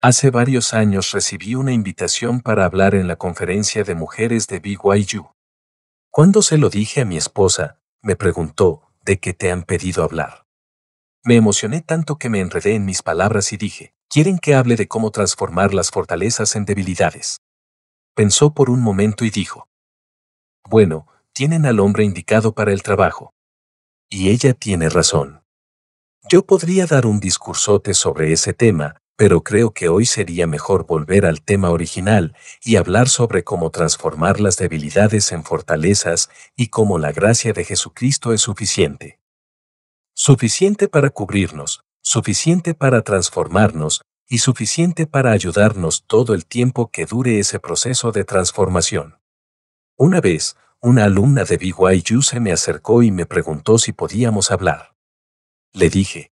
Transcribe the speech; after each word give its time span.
Hace 0.00 0.30
varios 0.30 0.74
años 0.74 1.10
recibí 1.10 1.56
una 1.56 1.72
invitación 1.72 2.40
para 2.40 2.64
hablar 2.64 2.94
en 2.94 3.08
la 3.08 3.16
conferencia 3.16 3.82
de 3.82 3.96
mujeres 3.96 4.46
de 4.46 4.60
BYU. 4.60 5.28
Cuando 6.08 6.42
se 6.42 6.56
lo 6.56 6.70
dije 6.70 7.00
a 7.00 7.04
mi 7.04 7.16
esposa, 7.16 7.80
me 8.00 8.14
preguntó, 8.14 8.92
¿de 9.04 9.18
qué 9.18 9.34
te 9.34 9.50
han 9.50 9.64
pedido 9.64 10.04
hablar? 10.04 10.46
Me 11.24 11.34
emocioné 11.34 11.80
tanto 11.80 12.16
que 12.16 12.28
me 12.28 12.38
enredé 12.38 12.76
en 12.76 12.84
mis 12.84 13.02
palabras 13.02 13.52
y 13.52 13.56
dije, 13.56 13.92
quieren 14.10 14.38
que 14.38 14.54
hable 14.54 14.76
de 14.76 14.88
cómo 14.88 15.12
transformar 15.12 15.72
las 15.72 15.90
fortalezas 15.90 16.56
en 16.56 16.64
debilidades. 16.64 17.38
Pensó 18.14 18.52
por 18.52 18.68
un 18.68 18.82
momento 18.82 19.24
y 19.24 19.30
dijo, 19.30 19.68
bueno, 20.68 21.06
tienen 21.32 21.64
al 21.64 21.80
hombre 21.80 22.04
indicado 22.04 22.52
para 22.52 22.72
el 22.72 22.82
trabajo. 22.82 23.32
Y 24.10 24.30
ella 24.30 24.52
tiene 24.52 24.88
razón. 24.88 25.42
Yo 26.28 26.44
podría 26.44 26.86
dar 26.86 27.06
un 27.06 27.20
discursote 27.20 27.94
sobre 27.94 28.32
ese 28.32 28.52
tema, 28.52 28.96
pero 29.16 29.42
creo 29.42 29.72
que 29.72 29.88
hoy 29.88 30.06
sería 30.06 30.46
mejor 30.46 30.86
volver 30.86 31.24
al 31.24 31.42
tema 31.42 31.70
original 31.70 32.36
y 32.62 32.76
hablar 32.76 33.08
sobre 33.08 33.44
cómo 33.44 33.70
transformar 33.70 34.40
las 34.40 34.56
debilidades 34.56 35.30
en 35.32 35.44
fortalezas 35.44 36.30
y 36.56 36.68
cómo 36.68 36.98
la 36.98 37.12
gracia 37.12 37.52
de 37.52 37.64
Jesucristo 37.64 38.32
es 38.32 38.40
suficiente. 38.40 39.20
Suficiente 40.14 40.88
para 40.88 41.10
cubrirnos, 41.10 41.80
suficiente 42.02 42.74
para 42.74 43.02
transformarnos 43.02 44.02
y 44.30 44.38
suficiente 44.38 45.08
para 45.08 45.32
ayudarnos 45.32 46.04
todo 46.06 46.34
el 46.34 46.46
tiempo 46.46 46.90
que 46.90 47.04
dure 47.04 47.40
ese 47.40 47.58
proceso 47.58 48.12
de 48.12 48.24
transformación. 48.24 49.20
Una 49.96 50.20
vez, 50.20 50.56
una 50.80 51.04
alumna 51.04 51.44
de 51.44 51.58
BYU 51.58 52.22
se 52.22 52.38
me 52.38 52.52
acercó 52.52 53.02
y 53.02 53.10
me 53.10 53.26
preguntó 53.26 53.76
si 53.76 53.92
podíamos 53.92 54.52
hablar. 54.52 54.94
Le 55.72 55.90
dije, 55.90 56.32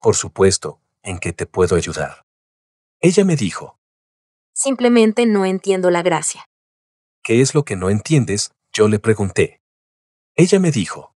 por 0.00 0.16
supuesto, 0.16 0.80
¿en 1.02 1.18
qué 1.18 1.34
te 1.34 1.44
puedo 1.44 1.76
ayudar? 1.76 2.24
Ella 3.00 3.24
me 3.24 3.36
dijo, 3.36 3.78
Simplemente 4.54 5.26
no 5.26 5.44
entiendo 5.44 5.90
la 5.90 6.02
gracia. 6.02 6.48
¿qué 7.22 7.42
es 7.42 7.54
lo 7.54 7.62
que 7.62 7.76
no 7.76 7.90
entiendes? 7.90 8.52
Yo 8.72 8.88
le 8.88 8.98
pregunté. 8.98 9.60
Ella 10.34 10.58
me 10.60 10.70
dijo, 10.70 11.14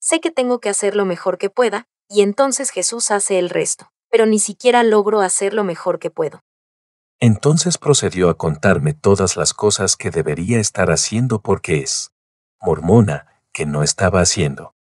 Sé 0.00 0.20
que 0.20 0.32
tengo 0.32 0.58
que 0.58 0.68
hacer 0.68 0.96
lo 0.96 1.04
mejor 1.04 1.38
que 1.38 1.48
pueda, 1.48 1.86
y 2.08 2.22
entonces 2.22 2.70
Jesús 2.70 3.12
hace 3.12 3.38
el 3.38 3.48
resto, 3.48 3.92
pero 4.10 4.26
ni 4.26 4.38
siquiera 4.38 4.82
logro 4.82 5.20
hacer 5.20 5.54
lo 5.54 5.64
mejor 5.64 5.98
que 5.98 6.10
puedo. 6.10 6.42
Entonces 7.20 7.78
procedió 7.78 8.30
a 8.30 8.36
contarme 8.36 8.94
todas 8.94 9.36
las 9.36 9.54
cosas 9.54 9.96
que 9.96 10.10
debería 10.10 10.60
estar 10.60 10.90
haciendo 10.90 11.40
porque 11.42 11.78
es 11.78 12.12
mormona 12.60 13.42
que 13.52 13.66
no 13.66 13.82
estaba 13.82 14.20
haciendo. 14.20 14.74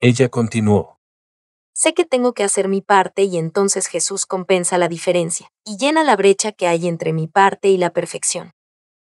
Ella 0.00 0.28
continuó, 0.28 0.98
Sé 1.80 1.94
que 1.94 2.04
tengo 2.04 2.32
que 2.32 2.42
hacer 2.42 2.66
mi 2.66 2.80
parte 2.80 3.22
y 3.22 3.38
entonces 3.38 3.86
Jesús 3.86 4.26
compensa 4.26 4.78
la 4.78 4.88
diferencia, 4.88 5.52
y 5.64 5.76
llena 5.76 6.02
la 6.02 6.16
brecha 6.16 6.50
que 6.50 6.66
hay 6.66 6.88
entre 6.88 7.12
mi 7.12 7.28
parte 7.28 7.68
y 7.68 7.76
la 7.76 7.90
perfección. 7.90 8.50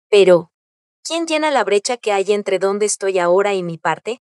Pero, 0.10 0.52
¿quién 1.02 1.26
llena 1.26 1.52
la 1.52 1.64
brecha 1.64 1.96
que 1.96 2.12
hay 2.12 2.34
entre 2.34 2.60
donde 2.60 2.86
estoy 2.86 3.18
ahora 3.18 3.54
y 3.54 3.64
mi 3.64 3.78
parte? 3.78 4.22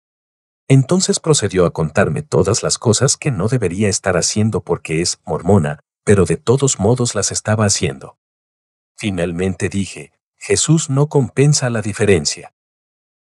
Entonces 0.70 1.18
procedió 1.18 1.66
a 1.66 1.72
contarme 1.72 2.22
todas 2.22 2.62
las 2.62 2.78
cosas 2.78 3.16
que 3.16 3.32
no 3.32 3.48
debería 3.48 3.88
estar 3.88 4.16
haciendo 4.16 4.60
porque 4.60 5.00
es 5.00 5.18
mormona, 5.26 5.80
pero 6.04 6.26
de 6.26 6.36
todos 6.36 6.78
modos 6.78 7.16
las 7.16 7.32
estaba 7.32 7.64
haciendo. 7.64 8.18
Finalmente 8.96 9.68
dije, 9.68 10.12
Jesús 10.38 10.88
no 10.88 11.08
compensa 11.08 11.70
la 11.70 11.82
diferencia. 11.82 12.54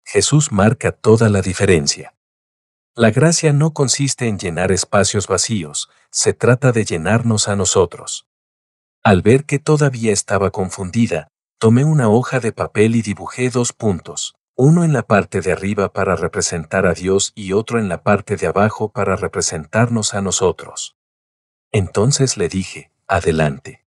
Jesús 0.05 0.53
marca 0.53 0.93
toda 0.93 1.31
la 1.31 1.41
diferencia. 1.41 2.15
La 2.95 3.11
gracia 3.13 3.55
no 3.55 3.73
consiste 3.73 4.29
en 4.29 4.39
llenar 4.39 4.71
espacios 4.71 5.27
vacíos, 5.27 5.89
se 6.11 6.35
trata 6.35 6.71
de 6.71 6.85
llenarnos 6.85 7.49
a 7.49 7.57
nosotros. 7.57 8.27
Al 9.03 9.23
ver 9.23 9.47
que 9.47 9.59
todavía 9.59 10.13
estaba 10.13 10.51
confundida, 10.51 11.29
tomé 11.59 11.87
una 11.87 12.11
hoja 12.11 12.41
de 12.41 12.53
papel 12.53 12.95
y 12.95 13.01
dibujé 13.01 13.49
dos 13.49 13.73
puntos, 13.73 14.35
uno 14.61 14.83
en 14.83 14.93
la 14.93 15.05
parte 15.05 15.41
de 15.41 15.53
arriba 15.53 15.93
para 15.93 16.17
representar 16.17 16.85
a 16.85 16.93
Dios 16.93 17.33
y 17.37 17.53
otro 17.53 17.79
en 17.79 17.89
la 17.89 18.03
parte 18.03 18.35
de 18.35 18.49
abajo 18.49 18.91
para 18.91 19.15
representarnos 19.15 20.15
a 20.15 20.21
nosotros. 20.21 20.97
Entonces 21.71 22.37
le 22.37 22.49
dije, 22.49 22.91
adelante. 23.07 23.87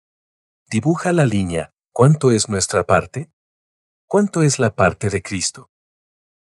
Dibuja 0.70 1.12
la 1.12 1.26
línea, 1.26 1.74
¿cuánto 1.90 2.30
es 2.30 2.48
nuestra 2.48 2.84
parte? 2.84 3.32
¿Cuánto 4.06 4.44
es 4.44 4.60
la 4.60 4.76
parte 4.76 5.10
de 5.10 5.20
Cristo? 5.20 5.68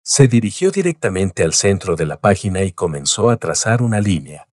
Se 0.04 0.28
dirigió 0.28 0.70
directamente 0.70 1.44
al 1.44 1.54
centro 1.54 1.96
de 1.96 2.06
la 2.06 2.22
página 2.22 2.62
y 2.62 2.74
comenzó 2.74 3.32
a 3.32 3.38
trazar 3.38 3.82
una 3.82 4.02
línea. 4.02 4.48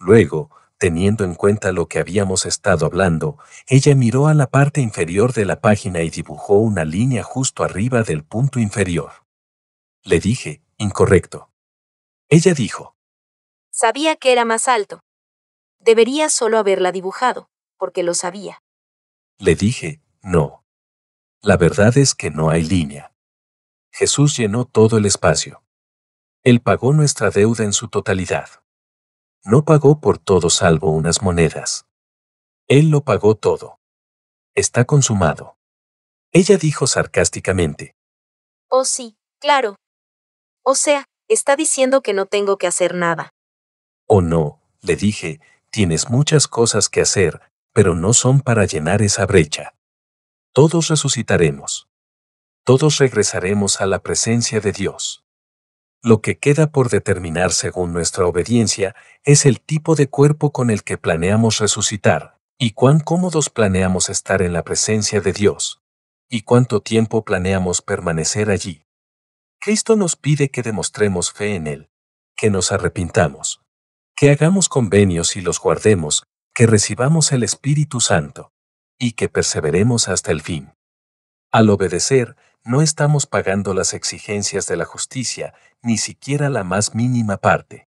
Luego, 0.00 0.50
teniendo 0.80 1.24
en 1.24 1.34
cuenta 1.34 1.72
lo 1.72 1.88
que 1.88 1.98
habíamos 1.98 2.46
estado 2.46 2.86
hablando, 2.86 3.36
ella 3.68 3.94
miró 3.94 4.28
a 4.28 4.34
la 4.34 4.46
parte 4.46 4.80
inferior 4.80 5.34
de 5.34 5.44
la 5.44 5.60
página 5.60 6.00
y 6.00 6.08
dibujó 6.08 6.54
una 6.54 6.86
línea 6.86 7.22
justo 7.22 7.62
arriba 7.64 8.02
del 8.02 8.24
punto 8.24 8.58
inferior. 8.58 9.12
Le 10.02 10.20
dije, 10.20 10.62
incorrecto. 10.78 11.50
Ella 12.30 12.54
dijo, 12.54 12.96
Sabía 13.70 14.16
que 14.16 14.32
era 14.32 14.46
más 14.46 14.68
alto. 14.68 15.00
Debería 15.80 16.30
solo 16.30 16.58
haberla 16.58 16.92
dibujado, 16.92 17.50
porque 17.76 18.02
lo 18.02 18.14
sabía. 18.14 18.62
le 19.38 19.54
dije, 19.54 20.00
no. 20.22 20.64
La 21.42 21.58
verdad 21.58 21.96
es 21.98 22.14
que 22.14 22.30
no 22.30 22.48
hay 22.48 22.62
línea. 22.62 23.14
Jesús 23.92 24.34
llenó 24.34 24.64
todo 24.64 24.96
el 24.96 25.04
espacio. 25.04 25.62
Él 26.42 26.60
pagó 26.62 26.94
nuestra 26.94 27.30
deuda 27.30 27.64
en 27.64 27.74
su 27.74 27.88
totalidad. 27.88 28.48
No 29.44 29.64
pagó 29.64 30.00
por 30.00 30.18
todo 30.18 30.50
salvo 30.50 30.90
unas 30.90 31.22
monedas. 31.22 31.86
Él 32.68 32.90
lo 32.90 33.02
pagó 33.02 33.34
todo. 33.34 33.78
Está 34.54 34.84
consumado. 34.84 35.56
Ella 36.32 36.56
dijo 36.58 36.86
sarcásticamente, 36.86 37.94
Oh 38.68 38.84
sí, 38.84 39.16
claro. 39.40 39.76
O 40.64 40.76
sea, 40.76 41.06
está 41.28 41.56
diciendo 41.56 42.02
que 42.02 42.12
no 42.12 42.26
tengo 42.26 42.56
que 42.56 42.68
hacer 42.68 42.94
nada. 42.94 43.30
Oh 44.06 44.20
no, 44.20 44.60
le 44.80 44.94
dije, 44.94 45.40
tienes 45.70 46.08
muchas 46.08 46.46
cosas 46.46 46.88
que 46.88 47.00
hacer, 47.00 47.40
pero 47.72 47.96
no 47.96 48.12
son 48.12 48.40
para 48.40 48.64
llenar 48.66 49.02
esa 49.02 49.26
brecha. 49.26 49.74
Todos 50.52 50.88
resucitaremos. 50.88 51.88
Todos 52.64 52.98
regresaremos 52.98 53.80
a 53.80 53.86
la 53.86 54.00
presencia 54.00 54.60
de 54.60 54.70
Dios. 54.70 55.24
Lo 56.02 56.22
que 56.22 56.38
queda 56.38 56.72
por 56.72 56.88
determinar 56.88 57.52
según 57.52 57.92
nuestra 57.92 58.26
obediencia 58.26 58.96
es 59.22 59.44
el 59.44 59.60
tipo 59.60 59.96
de 59.96 60.08
cuerpo 60.08 60.50
con 60.50 60.70
el 60.70 60.82
que 60.82 60.96
planeamos 60.96 61.58
resucitar, 61.58 62.38
y 62.58 62.70
cuán 62.70 63.00
cómodos 63.00 63.50
planeamos 63.50 64.08
estar 64.08 64.40
en 64.40 64.54
la 64.54 64.64
presencia 64.64 65.20
de 65.20 65.34
Dios, 65.34 65.82
y 66.30 66.42
cuánto 66.42 66.80
tiempo 66.80 67.24
planeamos 67.24 67.82
permanecer 67.82 68.50
allí. 68.50 68.84
Cristo 69.58 69.94
nos 69.94 70.16
pide 70.16 70.50
que 70.50 70.62
demostremos 70.62 71.32
fe 71.32 71.54
en 71.54 71.66
Él, 71.66 71.90
que 72.34 72.48
nos 72.48 72.72
arrepintamos, 72.72 73.60
que 74.16 74.30
hagamos 74.30 74.70
convenios 74.70 75.36
y 75.36 75.42
los 75.42 75.60
guardemos, 75.60 76.24
que 76.54 76.66
recibamos 76.66 77.30
el 77.32 77.42
Espíritu 77.42 78.00
Santo, 78.00 78.52
y 78.98 79.12
que 79.12 79.28
perseveremos 79.28 80.08
hasta 80.08 80.32
el 80.32 80.40
fin. 80.40 80.72
Al 81.52 81.68
obedecer, 81.68 82.36
no 82.64 82.82
estamos 82.82 83.26
pagando 83.26 83.74
las 83.74 83.94
exigencias 83.94 84.66
de 84.66 84.76
la 84.76 84.84
justicia, 84.84 85.54
ni 85.82 85.96
siquiera 85.98 86.50
la 86.50 86.64
más 86.64 86.94
mínima 86.94 87.38
parte. 87.38 87.88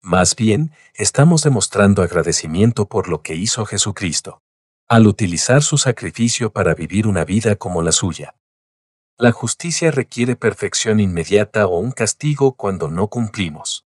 Más 0.00 0.36
bien, 0.36 0.72
estamos 0.94 1.42
demostrando 1.42 2.02
agradecimiento 2.02 2.88
por 2.88 3.08
lo 3.08 3.22
que 3.22 3.34
hizo 3.34 3.66
Jesucristo, 3.66 4.40
al 4.88 5.06
utilizar 5.06 5.62
su 5.62 5.76
sacrificio 5.76 6.52
para 6.52 6.74
vivir 6.74 7.06
una 7.06 7.24
vida 7.24 7.56
como 7.56 7.82
la 7.82 7.92
suya. 7.92 8.36
La 9.18 9.32
justicia 9.32 9.90
requiere 9.90 10.36
perfección 10.36 11.00
inmediata 11.00 11.66
o 11.66 11.78
un 11.78 11.90
castigo 11.90 12.54
cuando 12.54 12.88
no 12.88 13.08
cumplimos. 13.08 13.84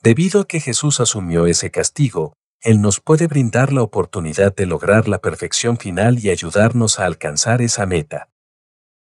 Debido 0.00 0.42
a 0.42 0.46
que 0.46 0.60
Jesús 0.60 1.00
asumió 1.00 1.46
ese 1.46 1.72
castigo, 1.72 2.34
Él 2.60 2.80
nos 2.80 3.00
puede 3.00 3.26
brindar 3.26 3.72
la 3.72 3.82
oportunidad 3.82 4.54
de 4.54 4.66
lograr 4.66 5.08
la 5.08 5.18
perfección 5.18 5.76
final 5.76 6.20
y 6.20 6.30
ayudarnos 6.30 7.00
a 7.00 7.06
alcanzar 7.06 7.62
esa 7.62 7.84
meta. 7.84 8.28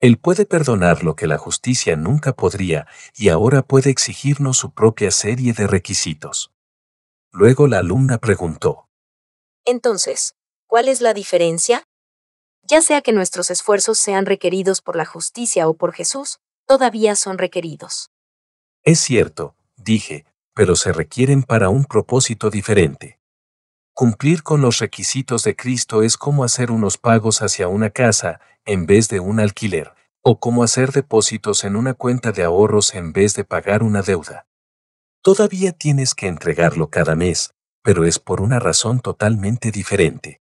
Él 0.01 0.19
puede 0.19 0.45
perdonar 0.45 1.03
lo 1.03 1.17
que 1.17 1.27
la 1.27 1.39
justicia 1.39 1.97
nunca 1.97 2.35
podría 2.35 2.87
y 3.15 3.31
ahora 3.31 3.63
puede 3.63 3.91
exigirnos 3.91 4.59
su 4.59 4.73
propia 4.73 5.11
serie 5.11 5.53
de 5.55 5.67
requisitos. 5.67 6.53
Luego 7.33 7.67
la 7.67 7.79
alumna 7.79 8.19
preguntó. 8.19 8.89
Entonces, 9.65 10.35
¿cuál 10.67 10.89
es 10.89 11.01
la 11.01 11.15
diferencia? 11.15 11.85
Ya 12.63 12.83
sea 12.83 13.01
que 13.01 13.13
nuestros 13.13 13.51
esfuerzos 13.51 13.99
sean 13.99 14.27
requeridos 14.27 14.83
por 14.83 14.97
la 14.97 15.07
justicia 15.07 15.69
o 15.69 15.75
por 15.75 15.93
Jesús, 15.93 16.41
todavía 16.67 17.17
son 17.17 17.39
requeridos. 17.39 18.11
Es 18.83 19.01
cierto, 19.01 19.57
dije, 19.77 20.27
pero 20.55 20.77
se 20.77 20.93
requieren 20.93 21.43
para 21.43 21.69
un 21.69 21.85
propósito 21.85 22.51
diferente. 22.51 23.19
Cumplir 23.99 24.43
con 24.43 24.61
los 24.61 24.81
requisitos 24.81 25.43
de 25.43 25.57
Cristo 25.57 26.03
es 26.03 26.19
como 26.19 26.45
hacer 26.45 26.71
unos 26.71 26.99
pagos 26.99 27.41
hacia 27.41 27.69
una 27.69 27.89
casa 27.89 28.41
en 28.67 28.85
vez 28.85 29.09
de 29.09 29.21
un 29.21 29.41
alquiler, 29.41 29.95
o 30.21 30.39
como 30.39 30.63
hacer 30.63 30.93
depósitos 30.93 31.65
en 31.65 31.77
una 31.77 31.95
cuenta 31.95 32.31
de 32.31 32.45
ahorros 32.45 32.95
en 32.95 33.15
vez 33.15 33.33
de 33.33 33.45
pagar 33.45 33.83
una 33.83 34.03
deuda. 34.03 34.47
Todavía 35.23 35.73
tienes 35.73 36.15
que 36.15 36.27
entregarlo 36.27 36.91
cada 36.91 37.17
mes, 37.17 37.55
pero 37.83 38.05
es 38.05 38.19
por 38.19 38.43
una 38.43 38.59
razón 38.59 39.01
totalmente 39.01 39.71
diferente. 39.71 40.43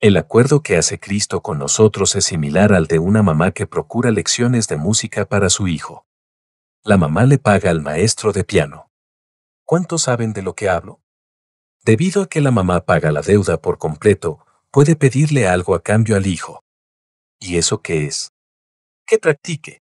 El 0.00 0.16
acuerdo 0.16 0.62
que 0.62 0.78
hace 0.78 0.98
Cristo 0.98 1.42
con 1.42 1.58
nosotros 1.58 2.16
es 2.16 2.24
similar 2.24 2.72
al 2.72 2.86
de 2.86 2.98
una 2.98 3.22
mamá 3.22 3.50
que 3.50 3.66
procura 3.66 4.10
lecciones 4.10 4.68
de 4.68 4.78
música 4.78 5.26
para 5.26 5.50
su 5.50 5.68
hijo. 5.68 6.06
La 6.82 6.96
mamá 6.96 7.26
le 7.26 7.36
paga 7.36 7.68
al 7.68 7.82
maestro 7.82 8.32
de 8.32 8.42
piano. 8.42 8.90
¿Cuántos 9.66 10.04
saben 10.04 10.32
de 10.32 10.40
lo 10.40 10.54
que 10.54 10.70
hablo? 10.70 11.02
Debido 11.84 12.22
a 12.22 12.28
que 12.28 12.40
la 12.40 12.50
mamá 12.50 12.84
paga 12.84 13.10
la 13.10 13.22
deuda 13.22 13.60
por 13.60 13.78
completo, 13.78 14.44
puede 14.70 14.96
pedirle 14.96 15.48
algo 15.48 15.74
a 15.74 15.82
cambio 15.82 16.16
al 16.16 16.26
hijo. 16.26 16.62
¿Y 17.38 17.56
eso 17.56 17.80
qué 17.80 18.06
es? 18.06 18.32
Que 19.06 19.18
practique. 19.18 19.80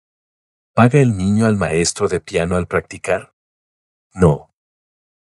¿Paga 0.74 1.00
el 1.00 1.18
niño 1.18 1.46
al 1.46 1.58
maestro 1.58 2.08
de 2.08 2.22
piano 2.22 2.56
al 2.56 2.68
practicar? 2.68 3.34
No. 4.14 4.54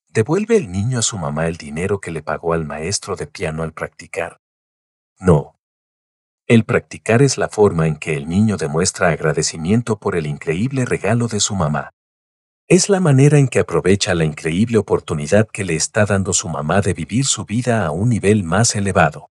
¿Devuelve 0.10 0.58
el 0.58 0.72
niño 0.72 1.00
a 1.00 1.02
su 1.04 1.18
mamá 1.18 1.48
el 1.48 1.58
dinero 1.58 2.00
que 2.00 2.10
le 2.10 2.24
pagó 2.24 2.54
al 2.54 2.66
maestro 2.66 3.16
de 3.16 3.28
piano 3.28 3.62
al 3.62 3.74
practicar? 3.74 4.42
No. 5.20 5.60
El 6.48 6.66
practicar 6.66 7.22
es 7.22 7.38
la 7.38 7.50
forma 7.50 7.88
en 7.88 7.98
que 7.98 8.16
el 8.16 8.28
niño 8.28 8.58
demuestra 8.58 9.10
agradecimiento 9.10 10.00
por 10.00 10.16
el 10.16 10.26
increíble 10.26 10.86
regalo 10.86 11.28
de 11.28 11.40
su 11.40 11.56
mamá. 11.56 11.92
Es 12.68 12.90
la 12.90 13.00
manera 13.00 13.38
en 13.38 13.48
que 13.48 13.60
aprovecha 13.60 14.16
la 14.16 14.26
increíble 14.26 14.80
oportunidad 14.80 15.48
que 15.48 15.64
le 15.64 15.76
está 15.76 16.08
dando 16.08 16.34
su 16.34 16.50
mamá 16.50 16.82
de 16.82 16.96
vivir 16.96 17.26
su 17.26 17.46
vida 17.46 17.86
a 17.86 17.92
un 17.92 18.10
nivel 18.10 18.44
más 18.44 18.76
elevado. 18.76 19.30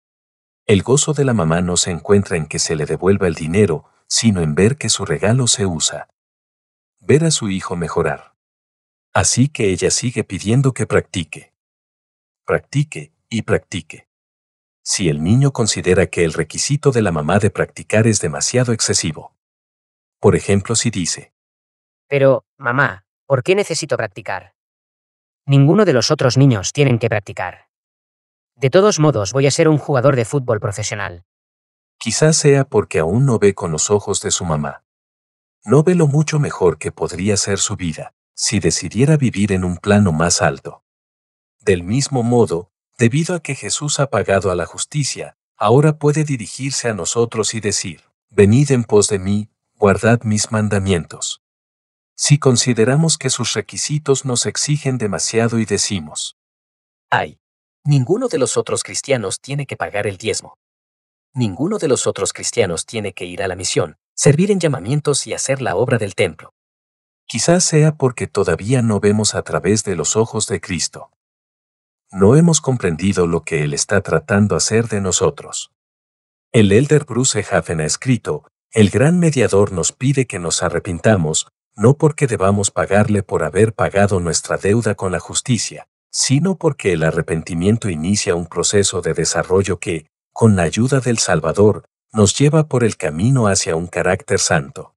El 0.66 0.82
gozo 0.82 1.12
de 1.12 1.26
la 1.26 1.34
mamá 1.34 1.60
no 1.60 1.76
se 1.76 1.92
encuentra 1.92 2.38
en 2.38 2.46
que 2.46 2.58
se 2.58 2.78
le 2.78 2.86
devuelva 2.86 3.28
el 3.28 3.34
dinero, 3.34 3.84
sino 4.08 4.42
en 4.42 4.56
ver 4.56 4.78
que 4.78 4.88
su 4.88 5.04
regalo 5.04 5.48
se 5.48 5.66
usa. 5.66 6.08
Ver 7.02 7.26
a 7.26 7.32
su 7.32 7.50
hijo 7.50 7.76
mejorar. 7.76 8.34
Así 9.14 9.50
que 9.50 9.72
ella 9.72 9.92
sigue 9.92 10.24
pidiendo 10.24 10.74
que 10.74 10.88
practique. 10.88 11.54
Practique 12.46 13.12
y 13.30 13.42
practique. 13.42 14.08
Si 14.84 15.10
el 15.10 15.22
niño 15.22 15.52
considera 15.52 16.08
que 16.08 16.24
el 16.24 16.32
requisito 16.32 16.92
de 16.92 17.02
la 17.02 17.12
mamá 17.12 17.40
de 17.40 17.50
practicar 17.50 18.08
es 18.08 18.22
demasiado 18.22 18.72
excesivo. 18.72 19.36
Por 20.22 20.38
ejemplo, 20.38 20.78
si 20.78 20.92
dice, 20.92 21.34
Pero, 22.08 22.46
mamá, 22.58 23.06
¿Por 23.28 23.44
qué 23.44 23.56
necesito 23.56 23.98
practicar? 23.98 24.54
Ninguno 25.46 25.84
de 25.84 25.92
los 25.92 26.12
otros 26.12 26.38
niños 26.38 26.72
tienen 26.72 26.98
que 26.98 27.10
practicar. 27.10 27.68
De 28.56 28.70
todos 28.70 29.00
modos, 29.00 29.34
voy 29.34 29.48
a 29.48 29.52
ser 29.52 29.68
un 29.68 29.78
jugador 29.78 30.16
de 30.16 30.24
fútbol 30.24 30.62
profesional. 30.62 31.26
Quizás 31.98 32.38
sea 32.38 32.64
porque 32.64 33.00
aún 33.00 33.26
no 33.26 33.38
ve 33.38 33.54
con 33.54 33.70
los 33.74 33.92
ojos 33.92 34.22
de 34.22 34.32
su 34.32 34.46
mamá. 34.46 34.86
No 35.66 35.84
ve 35.84 35.94
lo 35.94 36.08
mucho 36.08 36.40
mejor 36.40 36.78
que 36.78 36.94
podría 36.94 37.36
ser 37.36 37.60
su 37.60 37.76
vida, 37.76 38.14
si 38.34 38.62
decidiera 38.62 39.18
vivir 39.18 39.52
en 39.52 39.66
un 39.66 39.76
plano 39.76 40.14
más 40.14 40.42
alto. 40.42 40.86
Del 41.60 41.84
mismo 41.84 42.24
modo, 42.24 42.72
debido 42.98 43.36
a 43.36 43.42
que 43.42 43.56
Jesús 43.56 44.00
ha 44.00 44.10
pagado 44.10 44.52
a 44.52 44.56
la 44.56 44.66
justicia, 44.66 45.36
ahora 45.58 46.00
puede 46.00 46.24
dirigirse 46.24 46.88
a 46.88 46.94
nosotros 46.94 47.54
y 47.56 47.60
decir, 47.60 48.04
Venid 48.30 48.72
en 48.72 48.86
pos 48.86 49.10
de 49.10 49.20
mí, 49.20 49.50
guardad 49.76 50.22
mis 50.24 50.50
mandamientos. 50.50 51.42
Si 52.19 52.40
consideramos 52.40 53.19
que 53.19 53.30
sus 53.30 53.54
requisitos 53.54 54.25
nos 54.25 54.48
exigen 54.48 54.98
demasiado 54.98 55.60
y 55.60 55.66
decimos, 55.66 56.36
ay, 57.12 57.40
ninguno 57.84 58.28
de 58.28 58.40
los 58.40 58.58
otros 58.58 58.81
cristianos 58.84 59.40
tiene 59.40 59.68
que 59.68 59.78
pagar 59.78 60.08
el 60.08 60.18
diezmo. 60.18 60.58
Ninguno 61.36 61.78
de 61.78 61.88
los 61.88 62.08
otros 62.08 62.34
cristianos 62.34 62.88
tiene 62.88 63.14
que 63.14 63.25
ir 63.25 63.44
a 63.44 63.48
la 63.48 63.56
misión, 63.56 63.98
servir 64.16 64.50
en 64.50 64.60
llamamientos 64.60 65.28
y 65.28 65.34
hacer 65.36 65.62
la 65.62 65.75
obra 65.75 66.00
del 66.00 66.16
templo. 66.16 66.56
Quizás 67.28 67.64
sea 67.64 67.96
porque 67.96 68.25
todavía 68.25 68.81
no 68.81 69.00
vemos 69.00 69.36
a 69.36 69.44
través 69.44 69.84
de 69.84 69.96
los 69.96 70.16
ojos 70.16 70.48
de 70.48 70.60
Cristo. 70.60 71.12
No 72.10 72.36
hemos 72.36 72.62
comprendido 72.62 73.28
lo 73.28 73.44
que 73.44 73.64
Él 73.64 73.75
está 73.75 74.02
tratando 74.02 74.56
hacer 74.56 74.88
de 74.88 75.02
nosotros. 75.02 75.72
El 76.52 76.72
elder 76.72 77.06
Bruce 77.06 77.46
Hafen 77.52 77.81
ha 77.81 77.86
escrito, 77.86 78.50
el 78.72 78.90
gran 78.90 79.19
mediador 79.19 79.72
nos 79.72 79.92
pide 79.92 80.25
que 80.25 80.40
nos 80.40 80.64
arrepintamos, 80.64 81.48
no 81.78 81.96
porque 81.96 82.26
debamos 82.26 82.72
pagarle 82.72 83.22
por 83.22 83.44
haber 83.44 83.72
pagado 83.72 84.20
nuestra 84.20 84.58
deuda 84.58 84.96
con 84.96 85.12
la 85.12 85.20
justicia, 85.20 85.88
sino 86.12 86.58
porque 86.58 86.94
el 86.94 87.04
arrepentimiento 87.04 87.90
inicia 87.90 88.36
un 88.36 88.48
proceso 88.48 89.02
de 89.02 89.14
desarrollo 89.14 89.80
que, 89.80 90.08
con 90.34 90.56
la 90.56 90.64
ayuda 90.64 91.00
del 91.00 91.20
Salvador, 91.20 91.86
nos 92.12 92.36
lleva 92.36 92.68
por 92.68 92.84
el 92.84 92.98
camino 92.98 93.48
hacia 93.48 93.76
un 93.76 93.86
carácter 93.86 94.40
santo. 94.40 94.96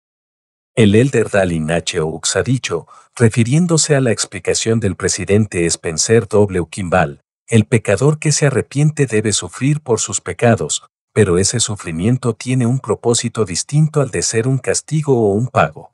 El 0.75 0.95
elder 0.95 1.29
Dalin 1.29 1.71
H. 1.71 2.01
Oaks 2.01 2.37
ha 2.37 2.43
dicho, 2.43 2.87
refiriéndose 3.15 3.95
a 3.95 4.01
la 4.01 4.13
explicación 4.13 4.81
del 4.81 4.97
presidente 4.97 5.67
Spencer 5.67 6.27
W. 6.29 6.67
Kimball, 6.71 7.21
el 7.47 7.67
pecador 7.67 8.19
que 8.19 8.33
se 8.33 8.47
arrepiente 8.47 9.05
debe 9.05 9.35
sufrir 9.35 9.83
por 9.83 10.01
sus 10.01 10.23
pecados, 10.23 10.85
pero 11.13 11.37
ese 11.37 11.61
sufrimiento 11.61 12.35
tiene 12.35 12.65
un 12.65 12.79
propósito 12.79 13.45
distinto 13.45 14.01
al 14.01 14.11
de 14.11 14.23
ser 14.23 14.49
un 14.49 14.57
castigo 14.57 15.29
o 15.29 15.35
un 15.35 15.49
pago. 15.49 15.93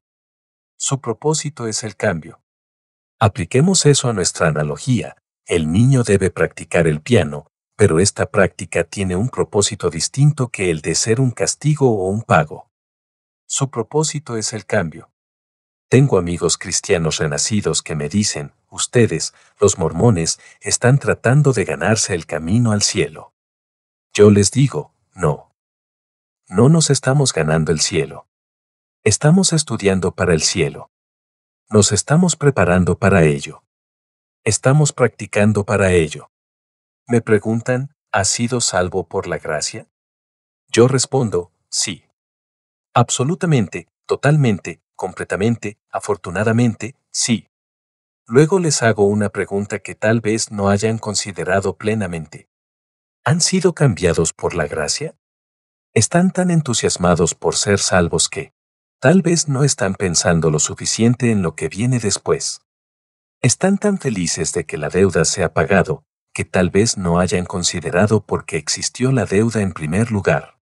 Su 0.79 1.01
propósito 1.01 1.67
es 1.67 1.85
el 1.85 1.97
cambio. 1.97 2.43
Apliquemos 3.19 3.87
eso 3.87 4.09
a 4.09 4.13
nuestra 4.13 4.49
analogía. 4.49 5.17
El 5.47 5.73
niño 5.73 6.03
debe 6.03 6.31
practicar 6.31 6.87
el 6.87 7.01
piano, 7.01 7.47
pero 7.77 7.99
esta 7.99 8.27
práctica 8.27 8.85
tiene 8.85 9.17
un 9.17 9.31
propósito 9.31 9.89
distinto 9.89 10.49
que 10.49 10.71
el 10.71 10.83
de 10.83 10.95
ser 10.95 11.21
un 11.21 11.31
castigo 11.31 11.91
o 11.91 12.09
un 12.09 12.23
pago. 12.23 12.71
Su 13.47 13.71
propósito 13.71 14.37
es 14.37 14.53
el 14.53 14.67
cambio. 14.67 15.11
Tengo 15.89 16.19
amigos 16.19 16.59
cristianos 16.59 17.19
renacidos 17.19 17.83
que 17.83 17.95
me 17.95 18.09
dicen, 18.09 18.53
ustedes, 18.69 19.35
los 19.61 19.79
mormones, 19.79 20.41
están 20.61 20.99
tratando 20.99 21.53
de 21.53 21.65
ganarse 21.65 22.15
el 22.15 22.27
camino 22.27 22.73
al 22.73 22.83
cielo. 22.83 23.33
Yo 24.13 24.31
les 24.31 24.51
digo, 24.51 24.93
no. 25.15 25.55
No 26.49 26.69
nos 26.69 26.91
estamos 26.91 27.33
ganando 27.33 27.73
el 27.73 27.81
cielo. 27.81 28.27
Estamos 29.07 29.53
estudiando 29.53 30.17
para 30.17 30.35
el 30.35 30.43
cielo. 30.43 30.91
Nos 31.71 31.93
estamos 31.93 32.35
preparando 32.35 32.99
para 32.99 33.23
ello. 33.23 33.63
Estamos 34.43 34.93
practicando 34.93 35.65
para 35.65 35.93
ello. 35.93 36.33
Me 37.07 37.21
preguntan, 37.21 37.95
¿has 38.11 38.27
sido 38.27 38.61
salvo 38.61 39.07
por 39.07 39.29
la 39.29 39.39
gracia? 39.39 39.87
Yo 40.67 40.89
respondo, 40.89 41.53
sí. 41.71 42.05
Absolutamente, 42.95 43.87
totalmente, 44.07 44.83
completamente, 44.97 45.79
afortunadamente, 45.89 46.97
sí. 47.13 47.47
Luego 48.27 48.59
les 48.59 48.83
hago 48.83 49.07
una 49.07 49.29
pregunta 49.29 49.79
que 49.79 49.95
tal 49.95 50.21
vez 50.21 50.51
no 50.51 50.69
hayan 50.69 50.99
considerado 50.99 51.77
plenamente. 51.77 52.49
¿Han 53.25 53.41
sido 53.41 53.73
cambiados 53.73 54.33
por 54.33 54.57
la 54.57 54.67
gracia? 54.67 55.15
¿Están 55.95 56.33
tan 56.33 56.51
entusiasmados 56.51 57.37
por 57.37 57.55
ser 57.55 57.79
salvos 57.79 58.29
que, 58.29 58.56
Tal 58.99 59.21
vez 59.21 59.47
no 59.47 59.63
están 59.63 59.95
pensando 59.95 60.51
lo 60.51 60.59
suficiente 60.59 61.31
en 61.31 61.43
lo 61.43 61.55
que 61.55 61.69
viene 61.69 61.99
después. 61.99 62.63
Están 63.43 63.77
tan 63.77 63.99
felices 63.99 64.55
de 64.55 64.65
que 64.65 64.79
la 64.79 64.89
deuda 64.89 65.27
se 65.27 65.45
ha 65.45 65.53
pagado, 65.53 66.05
que 66.33 66.47
tal 66.47 66.71
vez 66.71 66.97
no 66.97 67.19
hayan 67.19 67.45
considerado 67.45 68.25
por 68.25 68.47
qué 68.47 68.57
existió 68.57 69.13
la 69.13 69.27
deuda 69.27 69.61
en 69.61 69.73
primer 69.73 70.11
lugar. 70.11 70.59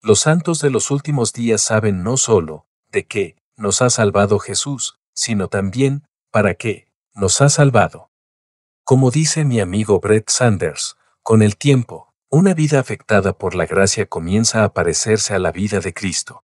Los 0.00 0.20
santos 0.20 0.60
de 0.60 0.70
los 0.70 0.90
últimos 0.90 1.34
días 1.34 1.60
saben 1.60 2.02
no 2.02 2.16
solo 2.16 2.66
de 2.88 3.06
qué 3.06 3.36
nos 3.56 3.82
ha 3.82 3.90
salvado 3.90 4.38
Jesús, 4.38 4.98
sino 5.12 5.48
también 5.48 6.08
para 6.30 6.54
qué 6.54 6.88
nos 7.14 7.42
ha 7.42 7.50
salvado. 7.50 8.10
Como 8.84 9.10
dice 9.10 9.44
mi 9.44 9.60
amigo 9.60 10.00
Brett 10.00 10.30
Sanders, 10.30 10.96
con 11.22 11.42
el 11.42 11.58
tiempo, 11.58 12.14
una 12.30 12.54
vida 12.54 12.80
afectada 12.80 13.36
por 13.36 13.54
la 13.54 13.66
gracia 13.66 14.06
comienza 14.06 14.64
a 14.64 14.72
parecerse 14.72 15.34
a 15.34 15.38
la 15.38 15.52
vida 15.52 15.80
de 15.80 15.92
Cristo. 15.92 16.42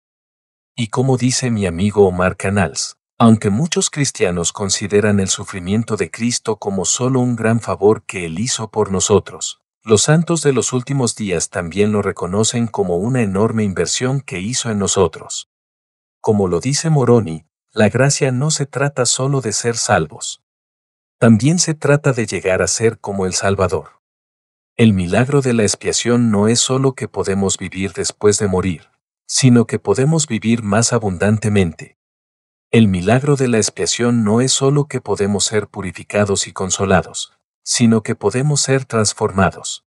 Y 0.78 0.88
como 0.88 1.16
dice 1.16 1.50
mi 1.50 1.64
amigo 1.64 2.06
Omar 2.06 2.36
Canals, 2.36 2.98
Aunque 3.18 3.48
muchos 3.48 3.88
cristianos 3.88 4.52
consideran 4.52 5.20
el 5.20 5.30
sufrimiento 5.30 5.96
de 5.96 6.10
Cristo 6.10 6.58
como 6.58 6.84
solo 6.84 7.20
un 7.20 7.34
gran 7.34 7.60
favor 7.60 8.04
que 8.04 8.26
Él 8.26 8.38
hizo 8.38 8.70
por 8.70 8.92
nosotros, 8.92 9.62
los 9.82 10.02
santos 10.02 10.42
de 10.42 10.52
los 10.52 10.74
últimos 10.74 11.16
días 11.16 11.48
también 11.48 11.92
lo 11.92 12.02
reconocen 12.02 12.66
como 12.66 12.98
una 12.98 13.22
enorme 13.22 13.64
inversión 13.64 14.20
que 14.20 14.40
hizo 14.40 14.70
en 14.70 14.78
nosotros. 14.78 15.48
Como 16.20 16.46
lo 16.46 16.60
dice 16.60 16.90
Moroni, 16.90 17.46
la 17.72 17.88
gracia 17.88 18.30
no 18.30 18.50
se 18.50 18.66
trata 18.66 19.06
solo 19.06 19.40
de 19.40 19.54
ser 19.54 19.78
salvos. 19.78 20.42
También 21.18 21.58
se 21.58 21.72
trata 21.72 22.12
de 22.12 22.26
llegar 22.26 22.60
a 22.60 22.66
ser 22.66 22.98
como 22.98 23.24
el 23.24 23.32
Salvador. 23.32 24.02
El 24.76 24.92
milagro 24.92 25.40
de 25.40 25.54
la 25.54 25.62
expiación 25.62 26.30
no 26.30 26.48
es 26.48 26.60
solo 26.60 26.92
que 26.94 27.08
podemos 27.08 27.56
vivir 27.56 27.94
después 27.94 28.38
de 28.38 28.48
morir, 28.48 28.90
sino 29.26 29.66
que 29.66 29.78
podemos 29.78 30.26
vivir 30.26 30.62
más 30.62 30.92
abundantemente. 30.92 31.98
El 32.70 32.88
milagro 32.88 33.36
de 33.36 33.48
la 33.48 33.58
expiación 33.58 34.24
no 34.24 34.40
es 34.40 34.52
solo 34.52 34.86
que 34.86 35.00
podemos 35.00 35.44
ser 35.44 35.68
purificados 35.68 36.46
y 36.46 36.52
consolados, 36.52 37.32
sino 37.62 38.02
que 38.02 38.14
podemos 38.14 38.60
ser 38.60 38.84
transformados. 38.84 39.84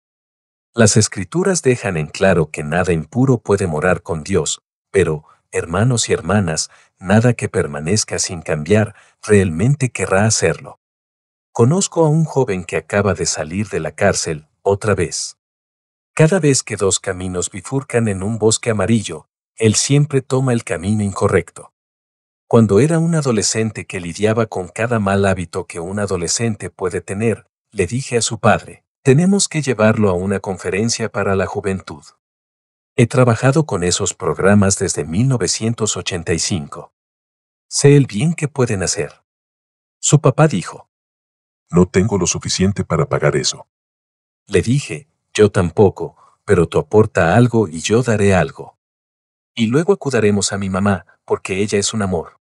Las 0.73 0.95
escrituras 0.97 1.61
dejan 1.63 1.97
en 1.97 2.07
claro 2.07 2.51
que 2.51 2.63
nada 2.63 2.93
impuro 2.93 3.39
puede 3.39 3.65
morar 3.65 4.03
con 4.03 4.23
Dios, 4.23 4.61
pero, 4.91 5.25
hermanos 5.51 6.09
y 6.09 6.13
hermanas, 6.13 6.69
nada 6.99 7.33
que 7.33 7.49
permanezca 7.49 8.19
sin 8.19 8.41
cambiar 8.41 8.95
realmente 9.23 9.89
querrá 9.89 10.25
hacerlo. 10.25 10.79
Conozco 11.51 12.05
a 12.05 12.09
un 12.09 12.25
joven 12.25 12.63
que 12.63 12.77
acaba 12.77 13.15
de 13.15 13.25
salir 13.25 13.69
de 13.69 13.79
la 13.79 13.91
cárcel, 13.91 14.47
otra 14.61 14.93
vez. 14.93 15.37
Cada 16.13 16.39
vez 16.39 16.61
que 16.61 16.75
dos 16.75 16.99
caminos 16.99 17.49
bifurcan 17.49 18.07
en 18.07 18.21
un 18.21 18.37
bosque 18.37 18.69
amarillo, 18.69 19.26
él 19.57 19.75
siempre 19.75 20.21
toma 20.21 20.53
el 20.53 20.63
camino 20.63 21.03
incorrecto. 21.03 21.73
Cuando 22.47 22.79
era 22.79 22.99
un 22.99 23.15
adolescente 23.15 23.85
que 23.85 23.99
lidiaba 23.99 24.45
con 24.45 24.67
cada 24.67 24.99
mal 24.99 25.25
hábito 25.25 25.65
que 25.65 25.79
un 25.79 25.99
adolescente 25.99 26.69
puede 26.69 27.01
tener, 27.01 27.47
le 27.71 27.87
dije 27.87 28.17
a 28.17 28.21
su 28.21 28.39
padre, 28.39 28.85
tenemos 29.01 29.49
que 29.49 29.61
llevarlo 29.61 30.09
a 30.09 30.13
una 30.13 30.39
conferencia 30.39 31.09
para 31.09 31.35
la 31.35 31.47
juventud. 31.47 32.03
He 32.95 33.07
trabajado 33.07 33.65
con 33.65 33.83
esos 33.83 34.13
programas 34.13 34.77
desde 34.77 35.03
1985. 35.03 36.93
Sé 37.67 37.97
el 37.97 38.05
bien 38.05 38.33
que 38.33 38.47
pueden 38.47 38.83
hacer. 38.83 39.23
Su 39.99 40.21
papá 40.21 40.47
dijo, 40.47 40.89
No 41.69 41.87
tengo 41.87 42.17
lo 42.17 42.27
suficiente 42.27 42.85
para 42.85 43.09
pagar 43.09 43.35
eso. 43.35 43.67
Le 44.47 44.61
dije, 44.61 45.09
yo 45.33 45.51
tampoco, 45.51 46.15
pero 46.45 46.67
tú 46.67 46.79
aporta 46.79 47.35
algo 47.35 47.67
y 47.67 47.81
yo 47.81 48.03
daré 48.03 48.33
algo. 48.33 48.76
Y 49.59 49.65
luego 49.65 49.91
acudaremos 49.91 50.53
a 50.53 50.59
mi 50.59 50.69
mamá, 50.69 51.07
porque 51.25 51.63
ella 51.63 51.79
es 51.79 51.91
un 51.91 52.03
amor. 52.03 52.39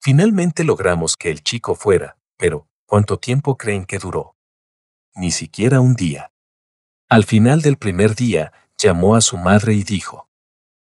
Finalmente 0.00 0.64
logramos 0.64 1.16
que 1.16 1.30
el 1.30 1.44
chico 1.44 1.76
fuera, 1.76 2.18
pero 2.36 2.66
¿cuánto 2.84 3.20
tiempo 3.20 3.56
creen 3.56 3.84
que 3.84 4.00
duró? 4.00 4.34
Ni 5.14 5.30
siquiera 5.30 5.80
un 5.80 5.94
día. 5.94 6.32
Al 7.08 7.22
final 7.22 7.62
del 7.62 7.76
primer 7.76 8.16
día, 8.16 8.52
llamó 8.76 9.14
a 9.14 9.20
su 9.20 9.36
madre 9.36 9.74
y 9.74 9.84
dijo, 9.84 10.28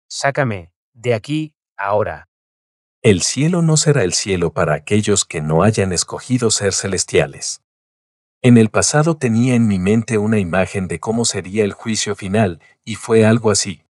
Sácame, 0.09 0.73
de 0.93 1.15
aquí, 1.15 1.55
ahora. 1.77 2.29
El 3.01 3.23
cielo 3.23 3.63
no 3.63 3.77
será 3.77 4.03
el 4.03 4.15
cielo 4.15 4.53
para 4.53 4.75
aquellos 4.75 5.25
que 5.25 5.43
no 5.43 5.63
hayan 5.63 5.93
escogido 5.93 6.51
ser 6.51 6.73
celestiales. 6.73 7.63
En 8.43 8.59
el 8.59 8.69
pasado 8.69 9.17
tenía 9.17 9.55
en 9.55 9.69
mi 9.69 9.79
mente 9.79 10.19
una 10.19 10.41
imagen 10.41 10.89
de 10.89 10.99
cómo 10.99 11.25
sería 11.25 11.63
el 11.63 11.73
juicio 11.73 12.17
final, 12.17 12.61
y 12.85 12.97
fue 12.97 13.25
algo 13.25 13.53
así. 13.53 13.86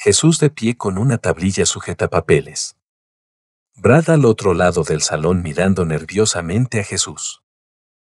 Jesús 0.00 0.38
de 0.38 0.48
pie 0.48 0.76
con 0.76 0.96
una 0.96 1.18
tablilla 1.18 1.66
sujeta 1.66 2.08
papeles. 2.08 2.76
Brad 3.74 4.10
al 4.10 4.26
otro 4.26 4.54
lado 4.54 4.84
del 4.84 5.02
salón 5.02 5.42
mirando 5.42 5.84
nerviosamente 5.84 6.78
a 6.78 6.84
Jesús. 6.84 7.42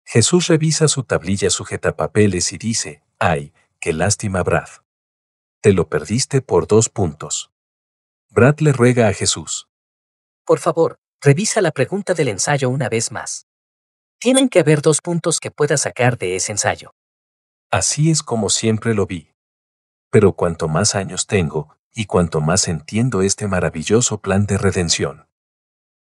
Jesús 0.04 0.46
revisa 0.46 0.86
su 0.86 1.02
tablilla 1.02 1.50
sujeta 1.50 1.96
papeles 1.96 2.52
y 2.52 2.58
dice, 2.58 3.02
ay, 3.18 3.52
qué 3.80 3.92
lástima 3.92 4.44
Brad. 4.44 4.68
Te 5.60 5.72
lo 5.72 5.88
perdiste 5.88 6.40
por 6.40 6.68
dos 6.68 6.88
puntos. 6.88 7.50
Brad 8.30 8.60
le 8.60 8.72
ruega 8.72 9.08
a 9.08 9.12
Jesús. 9.12 9.68
Por 10.44 10.60
favor, 10.60 11.00
revisa 11.20 11.60
la 11.60 11.72
pregunta 11.72 12.14
del 12.14 12.28
ensayo 12.28 12.70
una 12.70 12.88
vez 12.88 13.10
más. 13.10 13.48
Tienen 14.20 14.48
que 14.48 14.60
haber 14.60 14.82
dos 14.82 15.00
puntos 15.00 15.40
que 15.40 15.50
pueda 15.50 15.76
sacar 15.76 16.16
de 16.16 16.36
ese 16.36 16.52
ensayo. 16.52 16.94
Así 17.72 18.08
es 18.12 18.22
como 18.22 18.50
siempre 18.50 18.94
lo 18.94 19.04
vi. 19.04 19.31
Pero 20.12 20.34
cuanto 20.34 20.68
más 20.68 20.94
años 20.94 21.26
tengo, 21.26 21.74
y 21.94 22.04
cuanto 22.04 22.42
más 22.42 22.68
entiendo 22.68 23.22
este 23.22 23.48
maravilloso 23.48 24.20
plan 24.20 24.44
de 24.44 24.58
redención, 24.58 25.26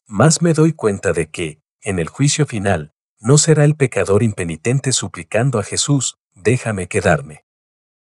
más 0.07 0.43
me 0.43 0.53
doy 0.53 0.75
cuenta 0.75 1.15
de 1.15 1.31
que, 1.31 1.63
en 1.81 1.99
el 1.99 2.09
juicio 2.09 2.45
final, 2.45 2.93
no 3.21 3.39
será 3.39 3.65
el 3.65 3.75
pecador 3.75 4.23
impenitente 4.23 4.93
suplicando 4.93 5.59
a 5.59 5.63
Jesús, 5.63 6.19
déjame 6.35 6.89
quedarme. 6.89 7.47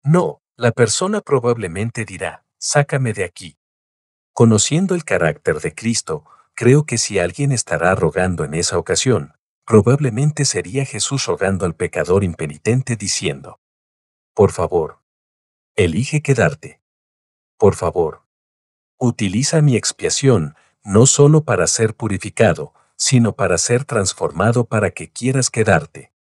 No, 0.02 0.42
la 0.56 0.72
persona 0.72 1.20
probablemente 1.20 2.04
dirá, 2.04 2.44
sácame 2.58 3.12
de 3.12 3.22
aquí. 3.22 3.56
Conociendo 4.32 4.96
el 4.96 5.04
carácter 5.04 5.60
de 5.60 5.76
Cristo, 5.76 6.24
creo 6.54 6.86
que 6.86 6.98
si 6.98 7.20
alguien 7.20 7.52
estará 7.52 7.94
rogando 7.94 8.42
en 8.42 8.54
esa 8.54 8.78
ocasión, 8.78 9.34
probablemente 9.64 10.44
sería 10.44 10.84
Jesús 10.84 11.24
rogando 11.26 11.66
al 11.66 11.76
pecador 11.76 12.24
impenitente 12.24 12.96
diciendo, 12.96 13.60
Por 14.34 14.50
favor, 14.50 14.98
elige 15.78 16.22
quedarte. 16.22 16.80
Por 17.56 17.76
favor, 17.76 18.24
utiliza 18.98 19.62
mi 19.62 19.76
expiación, 19.76 20.56
no 20.82 21.06
solo 21.06 21.44
para 21.44 21.68
ser 21.68 21.94
purificado, 21.94 22.74
sino 22.96 23.36
para 23.36 23.58
ser 23.58 23.84
transformado 23.84 24.64
para 24.64 24.90
que 24.90 25.12
quieras 25.12 25.50
quedarte. 25.50 26.12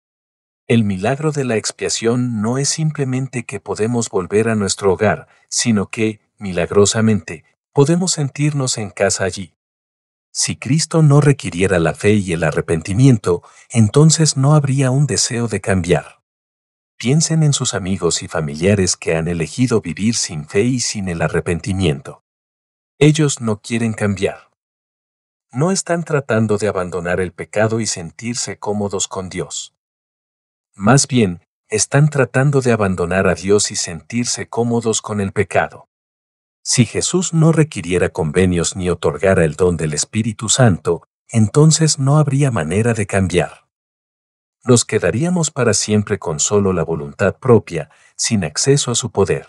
El 0.67 0.83
milagro 0.83 1.31
de 1.31 1.43
la 1.43 1.55
expiación 1.55 2.39
no 2.39 2.59
es 2.59 2.69
simplemente 2.69 3.45
que 3.45 3.59
podemos 3.59 4.09
volver 4.09 4.47
a 4.47 4.55
nuestro 4.55 4.93
hogar, 4.93 5.27
sino 5.49 5.89
que, 5.89 6.19
milagrosamente, 6.37 7.43
podemos 7.73 8.11
sentirnos 8.11 8.77
en 8.77 8.91
casa 8.91 9.23
allí. 9.23 9.55
Si 10.31 10.55
Cristo 10.55 11.01
no 11.01 11.19
requiriera 11.19 11.79
la 11.79 11.95
fe 11.95 12.13
y 12.13 12.33
el 12.33 12.43
arrepentimiento, 12.43 13.41
entonces 13.71 14.37
no 14.37 14.53
habría 14.53 14.91
un 14.91 15.07
deseo 15.07 15.47
de 15.47 15.61
cambiar. 15.61 16.16
Piensen 16.97 17.43
en 17.43 17.53
sus 17.53 17.75
amigos 17.75 18.23
y 18.23 18.27
familiares 18.27 18.97
que 18.97 19.15
han 19.15 19.27
elegido 19.27 19.81
vivir 19.81 20.15
sin 20.15 20.47
fe 20.47 20.63
y 20.63 20.79
sin 20.79 21.07
el 21.09 21.21
arrepentimiento. 21.21 22.23
Ellos 22.97 23.39
no 23.39 23.61
quieren 23.61 23.93
cambiar. 23.93 24.49
No 25.51 25.71
están 25.71 26.03
tratando 26.03 26.57
de 26.57 26.67
abandonar 26.67 27.19
el 27.19 27.33
pecado 27.33 27.79
y 27.79 27.85
sentirse 27.85 28.57
cómodos 28.57 29.07
con 29.07 29.29
Dios. 29.29 29.75
Más 30.73 31.07
bien, 31.07 31.45
están 31.69 32.09
tratando 32.09 32.61
de 32.61 32.71
abandonar 32.71 33.27
a 33.27 33.35
Dios 33.35 33.69
y 33.69 33.75
sentirse 33.75 34.49
cómodos 34.49 35.03
con 35.03 35.21
el 35.21 35.33
pecado. 35.33 35.89
Si 36.63 36.85
Jesús 36.85 37.31
no 37.31 37.51
requiriera 37.51 38.09
convenios 38.09 38.75
ni 38.75 38.89
otorgara 38.89 39.45
el 39.45 39.55
don 39.55 39.77
del 39.77 39.93
Espíritu 39.93 40.49
Santo, 40.49 41.07
entonces 41.29 41.99
no 41.99 42.17
habría 42.17 42.49
manera 42.49 42.95
de 42.95 43.05
cambiar. 43.05 43.66
Nos 44.63 44.85
quedaríamos 44.85 45.51
para 45.51 45.73
siempre 45.73 46.19
con 46.19 46.39
solo 46.39 46.73
la 46.73 46.83
voluntad 46.83 47.37
propia, 47.37 47.89
sin 48.15 48.43
acceso 48.43 48.91
a 48.91 48.95
su 48.95 49.11
poder. 49.11 49.47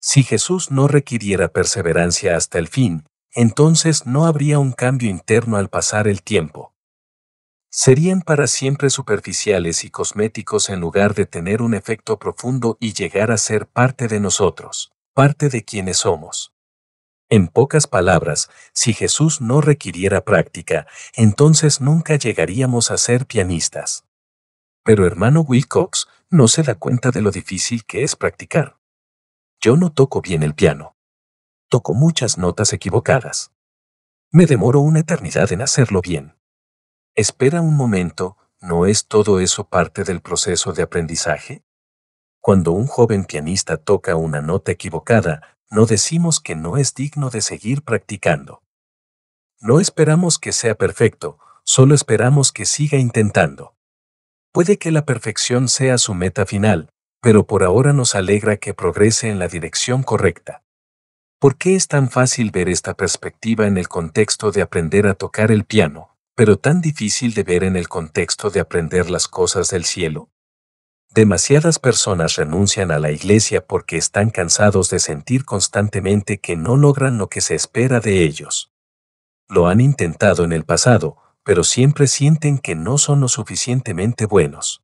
Si 0.00 0.22
Jesús 0.22 0.70
no 0.70 0.88
requiriera 0.88 1.48
perseverancia 1.48 2.36
hasta 2.36 2.58
el 2.58 2.68
fin, 2.68 3.04
entonces 3.34 4.06
no 4.06 4.26
habría 4.26 4.58
un 4.58 4.72
cambio 4.72 5.10
interno 5.10 5.56
al 5.56 5.68
pasar 5.68 6.08
el 6.08 6.22
tiempo. 6.22 6.74
Serían 7.70 8.20
para 8.20 8.46
siempre 8.46 8.90
superficiales 8.90 9.84
y 9.84 9.90
cosméticos 9.90 10.68
en 10.68 10.80
lugar 10.80 11.14
de 11.14 11.26
tener 11.26 11.62
un 11.62 11.74
efecto 11.74 12.18
profundo 12.18 12.76
y 12.80 12.92
llegar 12.92 13.30
a 13.30 13.38
ser 13.38 13.66
parte 13.66 14.08
de 14.08 14.20
nosotros 14.20 14.92
parte 15.12 15.48
de 15.48 15.64
quienes 15.64 15.98
somos. 15.98 16.52
En 17.28 17.48
pocas 17.48 17.86
palabras, 17.86 18.50
si 18.72 18.92
Jesús 18.92 19.40
no 19.40 19.60
requiriera 19.60 20.24
práctica, 20.24 20.86
entonces 21.14 21.80
nunca 21.80 22.16
llegaríamos 22.16 22.90
a 22.90 22.98
ser 22.98 23.26
pianistas. 23.26 24.04
Pero 24.84 25.06
hermano 25.06 25.42
Wilcox 25.42 26.08
no 26.28 26.48
se 26.48 26.62
da 26.62 26.74
cuenta 26.74 27.10
de 27.10 27.22
lo 27.22 27.30
difícil 27.30 27.84
que 27.84 28.02
es 28.02 28.16
practicar. 28.16 28.78
Yo 29.60 29.76
no 29.76 29.92
toco 29.92 30.20
bien 30.20 30.42
el 30.42 30.54
piano. 30.54 30.96
Toco 31.68 31.94
muchas 31.94 32.36
notas 32.36 32.72
equivocadas. 32.72 33.52
Me 34.30 34.46
demoro 34.46 34.80
una 34.80 35.00
eternidad 35.00 35.52
en 35.52 35.62
hacerlo 35.62 36.00
bien. 36.00 36.36
Espera 37.14 37.60
un 37.60 37.76
momento, 37.76 38.38
¿no 38.60 38.86
es 38.86 39.06
todo 39.06 39.40
eso 39.40 39.68
parte 39.68 40.04
del 40.04 40.20
proceso 40.20 40.72
de 40.72 40.82
aprendizaje? 40.82 41.62
Cuando 42.40 42.72
un 42.72 42.86
joven 42.86 43.24
pianista 43.24 43.76
toca 43.76 44.16
una 44.16 44.40
nota 44.40 44.72
equivocada, 44.72 45.58
no 45.70 45.86
decimos 45.86 46.40
que 46.40 46.56
no 46.56 46.76
es 46.76 46.94
digno 46.94 47.30
de 47.30 47.40
seguir 47.40 47.82
practicando. 47.82 48.62
No 49.60 49.78
esperamos 49.78 50.38
que 50.38 50.52
sea 50.52 50.74
perfecto, 50.74 51.38
solo 51.62 51.94
esperamos 51.94 52.50
que 52.50 52.66
siga 52.66 52.98
intentando. 52.98 53.76
Puede 54.52 54.76
que 54.76 54.90
la 54.90 55.06
perfección 55.06 55.66
sea 55.66 55.96
su 55.96 56.12
meta 56.12 56.44
final, 56.44 56.90
pero 57.22 57.46
por 57.46 57.64
ahora 57.64 57.94
nos 57.94 58.14
alegra 58.14 58.58
que 58.58 58.74
progrese 58.74 59.30
en 59.30 59.38
la 59.38 59.48
dirección 59.48 60.02
correcta. 60.02 60.62
¿Por 61.38 61.56
qué 61.56 61.74
es 61.74 61.88
tan 61.88 62.10
fácil 62.10 62.50
ver 62.50 62.68
esta 62.68 62.94
perspectiva 62.94 63.66
en 63.66 63.78
el 63.78 63.88
contexto 63.88 64.52
de 64.52 64.60
aprender 64.60 65.06
a 65.06 65.14
tocar 65.14 65.50
el 65.50 65.64
piano, 65.64 66.18
pero 66.34 66.58
tan 66.58 66.82
difícil 66.82 67.32
de 67.32 67.44
ver 67.44 67.64
en 67.64 67.76
el 67.76 67.88
contexto 67.88 68.50
de 68.50 68.60
aprender 68.60 69.08
las 69.08 69.26
cosas 69.26 69.70
del 69.70 69.86
cielo? 69.86 70.28
Demasiadas 71.08 71.78
personas 71.78 72.36
renuncian 72.36 72.90
a 72.90 72.98
la 72.98 73.10
iglesia 73.10 73.66
porque 73.66 73.96
están 73.96 74.28
cansados 74.28 74.90
de 74.90 74.98
sentir 74.98 75.46
constantemente 75.46 76.40
que 76.40 76.56
no 76.56 76.76
logran 76.76 77.16
lo 77.16 77.28
que 77.28 77.40
se 77.40 77.54
espera 77.54 78.00
de 78.00 78.22
ellos. 78.22 78.70
Lo 79.48 79.68
han 79.68 79.80
intentado 79.80 80.44
en 80.44 80.52
el 80.52 80.64
pasado, 80.64 81.16
pero 81.44 81.64
siempre 81.64 82.06
sienten 82.06 82.58
que 82.58 82.74
no 82.74 82.98
son 82.98 83.20
lo 83.20 83.28
suficientemente 83.28 84.26
buenos. 84.26 84.82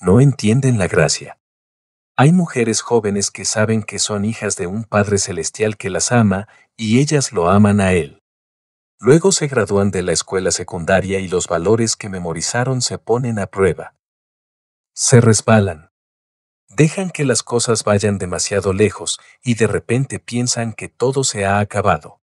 No 0.00 0.20
entienden 0.20 0.78
la 0.78 0.88
gracia. 0.88 1.38
Hay 2.16 2.32
mujeres 2.32 2.80
jóvenes 2.80 3.30
que 3.30 3.44
saben 3.44 3.82
que 3.82 3.98
son 3.98 4.24
hijas 4.24 4.56
de 4.56 4.66
un 4.66 4.84
Padre 4.84 5.18
Celestial 5.18 5.76
que 5.76 5.90
las 5.90 6.10
ama 6.10 6.48
y 6.76 7.00
ellas 7.00 7.32
lo 7.32 7.48
aman 7.48 7.80
a 7.80 7.92
Él. 7.92 8.22
Luego 8.98 9.30
se 9.30 9.46
gradúan 9.46 9.90
de 9.90 10.02
la 10.02 10.12
escuela 10.12 10.50
secundaria 10.50 11.20
y 11.20 11.28
los 11.28 11.46
valores 11.46 11.94
que 11.94 12.08
memorizaron 12.08 12.82
se 12.82 12.98
ponen 12.98 13.38
a 13.38 13.46
prueba 13.46 13.94
se 15.00 15.20
resbalan. 15.20 15.92
Dejan 16.70 17.10
que 17.10 17.24
las 17.24 17.44
cosas 17.44 17.84
vayan 17.84 18.18
demasiado 18.18 18.72
lejos 18.72 19.20
y 19.44 19.54
de 19.54 19.68
repente 19.68 20.18
piensan 20.18 20.72
que 20.72 20.88
todo 20.88 21.22
se 21.22 21.46
ha 21.46 21.60
acabado. 21.60 22.17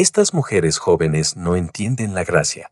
Estas 0.00 0.32
mujeres 0.32 0.78
jóvenes 0.78 1.36
no 1.36 1.56
entienden 1.56 2.14
la 2.14 2.22
gracia. 2.22 2.70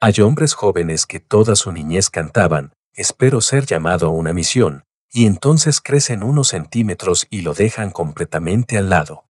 Hay 0.00 0.20
hombres 0.20 0.54
jóvenes 0.54 1.04
que 1.04 1.18
toda 1.18 1.56
su 1.56 1.72
niñez 1.72 2.08
cantaban, 2.08 2.72
espero 2.94 3.40
ser 3.40 3.66
llamado 3.66 4.06
a 4.06 4.10
una 4.10 4.32
misión, 4.32 4.84
y 5.10 5.26
entonces 5.26 5.80
crecen 5.80 6.22
unos 6.22 6.46
centímetros 6.46 7.26
y 7.30 7.40
lo 7.40 7.52
dejan 7.52 7.90
completamente 7.90 8.78
al 8.78 8.90
lado. 8.90 9.24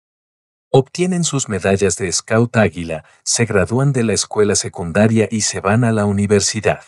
Obtienen 0.71 1.23
sus 1.23 1.49
medallas 1.49 1.97
de 1.97 2.11
Scout 2.11 2.57
Águila, 2.57 3.05
se 3.23 3.45
gradúan 3.45 3.93
de 3.93 4.01
la 4.01 4.13
escuela 4.13 4.55
secundaria 4.55 5.27
y 5.29 5.41
se 5.41 5.59
van 5.59 5.83
a 5.83 5.91
la 5.91 6.05
universidad. 6.05 6.83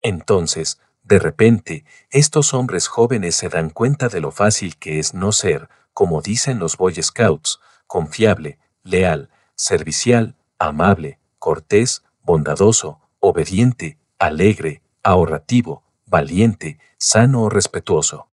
Entonces, 0.00 0.80
de 1.02 1.18
repente, 1.18 1.84
estos 2.08 2.54
hombres 2.54 2.88
jóvenes 2.88 3.34
se 3.34 3.50
dan 3.50 3.68
cuenta 3.68 4.08
de 4.08 4.20
lo 4.20 4.30
fácil 4.30 4.78
que 4.78 4.98
es 4.98 5.12
no 5.12 5.32
ser, 5.32 5.68
como 5.92 6.22
dicen 6.22 6.58
los 6.58 6.78
Boy 6.78 6.94
Scouts, 6.94 7.60
confiable, 7.86 8.58
leal, 8.84 9.28
servicial, 9.56 10.36
amable, 10.58 11.18
cortés, 11.38 12.02
bondadoso, 12.22 13.00
obediente, 13.20 13.98
alegre, 14.18 14.82
ahorrativo, 15.02 15.84
valiente, 16.06 16.78
sano 16.98 17.42
o 17.42 17.48
respetuoso. 17.50 18.30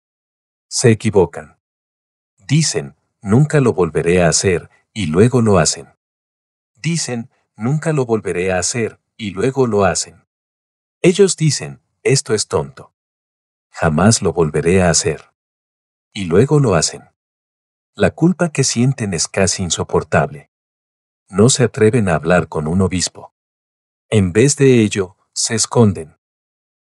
Se 0.68 0.90
equivocan. 0.90 1.58
Dicen, 2.38 2.96
nunca 3.20 3.60
lo 3.60 3.72
volveré 3.72 4.22
a 4.22 4.28
hacer, 4.28 4.70
y 4.92 5.06
luego 5.06 5.42
lo 5.42 5.58
hacen. 5.58 5.88
Dicen, 6.74 7.30
nunca 7.56 7.92
lo 7.92 8.06
volveré 8.06 8.52
a 8.52 8.58
hacer, 8.58 9.00
y 9.16 9.30
luego 9.30 9.66
lo 9.66 9.84
hacen. 9.84 10.26
Ellos 11.02 11.36
dicen, 11.36 11.80
esto 12.02 12.34
es 12.34 12.48
tonto. 12.48 12.94
Jamás 13.70 14.22
lo 14.22 14.32
volveré 14.32 14.82
a 14.82 14.90
hacer. 14.90 15.32
Y 16.12 16.24
luego 16.24 16.60
lo 16.60 16.74
hacen. 16.74 17.02
La 17.94 18.10
culpa 18.10 18.50
que 18.50 18.64
sienten 18.64 19.12
es 19.12 19.28
casi 19.28 19.62
insoportable. 19.62 20.50
No 21.28 21.48
se 21.48 21.64
atreven 21.64 22.08
a 22.08 22.14
hablar 22.14 22.48
con 22.48 22.66
un 22.66 22.82
obispo. 22.82 23.34
En 24.08 24.32
vez 24.32 24.56
de 24.56 24.80
ello, 24.80 25.16
se 25.32 25.54
esconden. 25.54 26.16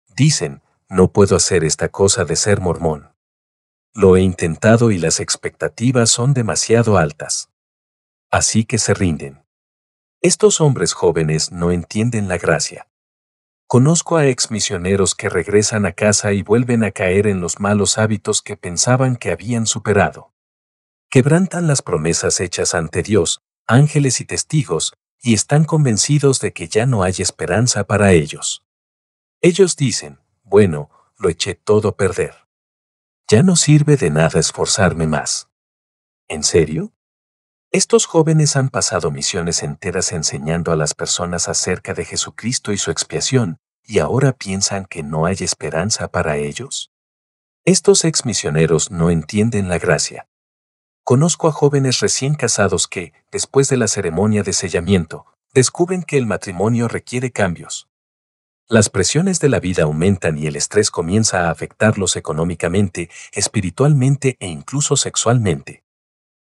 Dicen, 0.07 0.61
no 0.89 1.11
puedo 1.11 1.35
hacer 1.35 1.63
esta 1.63 1.89
cosa 1.89 2.23
de 2.23 2.35
ser 2.35 2.61
mormón. 2.61 3.13
Lo 3.93 4.15
he 4.15 4.21
intentado 4.21 4.91
y 4.91 4.99
las 4.99 5.19
expectativas 5.19 6.11
son 6.11 6.33
demasiado 6.33 6.97
altas. 6.97 7.49
Así 8.29 8.63
que 8.63 8.77
se 8.77 8.93
rinden. 8.93 9.43
Estos 10.21 10.61
hombres 10.61 10.93
jóvenes 10.93 11.51
no 11.51 11.71
entienden 11.71 12.27
la 12.27 12.37
gracia. 12.37 12.87
Conozco 13.67 14.17
a 14.17 14.27
ex 14.27 14.49
misioneros 14.49 15.13
que 15.13 15.29
regresan 15.29 15.85
a 15.85 15.91
casa 15.91 16.31
y 16.31 16.41
vuelven 16.41 16.83
a 16.83 16.91
caer 16.91 17.27
en 17.27 17.41
los 17.41 17.59
malos 17.59 17.97
hábitos 17.97 18.41
que 18.41 18.55
pensaban 18.55 19.15
que 19.15 19.31
habían 19.31 19.65
superado. 19.65 20.31
Quebrantan 21.09 21.67
las 21.67 21.81
promesas 21.81 22.39
hechas 22.39 22.75
ante 22.75 23.03
Dios, 23.03 23.41
ángeles 23.67 24.21
y 24.21 24.25
testigos, 24.25 24.93
y 25.21 25.33
están 25.33 25.65
convencidos 25.65 26.39
de 26.39 26.53
que 26.53 26.67
ya 26.67 26.85
no 26.85 27.03
hay 27.03 27.15
esperanza 27.19 27.85
para 27.85 28.11
ellos. 28.13 28.65
Ellos 29.41 29.75
dicen, 29.75 30.19
bueno, 30.43 30.89
lo 31.17 31.29
eché 31.29 31.55
todo 31.55 31.89
a 31.89 31.97
perder. 31.97 32.33
Ya 33.27 33.43
no 33.43 33.55
sirve 33.55 33.97
de 33.97 34.09
nada 34.09 34.39
esforzarme 34.39 35.05
más. 35.05 35.49
¿En 36.27 36.43
serio? 36.43 36.93
Estos 37.71 38.05
jóvenes 38.05 38.55
han 38.55 38.69
pasado 38.69 39.11
misiones 39.11 39.61
enteras 39.61 40.13
enseñando 40.13 40.71
a 40.71 40.77
las 40.77 40.93
personas 40.93 41.49
acerca 41.49 41.93
de 41.93 42.05
Jesucristo 42.05 42.71
y 42.71 42.77
su 42.77 42.91
expiación, 42.91 43.59
y 43.83 43.99
ahora 43.99 44.31
piensan 44.31 44.85
que 44.85 45.03
no 45.03 45.25
hay 45.25 45.37
esperanza 45.41 46.07
para 46.07 46.37
ellos. 46.37 46.91
Estos 47.65 48.05
ex 48.05 48.25
misioneros 48.25 48.91
no 48.91 49.09
entienden 49.09 49.67
la 49.67 49.77
gracia. 49.77 50.29
Conozco 51.07 51.47
a 51.47 51.53
jóvenes 51.53 52.01
recién 52.01 52.35
casados 52.35 52.85
que, 52.85 53.13
después 53.31 53.69
de 53.69 53.77
la 53.77 53.87
ceremonia 53.87 54.43
de 54.43 54.51
sellamiento, 54.51 55.25
descubren 55.53 56.03
que 56.03 56.17
el 56.17 56.25
matrimonio 56.25 56.89
requiere 56.89 57.31
cambios. 57.31 57.87
Las 58.67 58.89
presiones 58.89 59.39
de 59.39 59.47
la 59.47 59.61
vida 59.61 59.83
aumentan 59.83 60.37
y 60.37 60.47
el 60.47 60.57
estrés 60.57 60.91
comienza 60.91 61.47
a 61.47 61.49
afectarlos 61.49 62.17
económicamente, 62.17 63.09
espiritualmente 63.31 64.35
e 64.41 64.47
incluso 64.47 64.97
sexualmente 64.97 65.85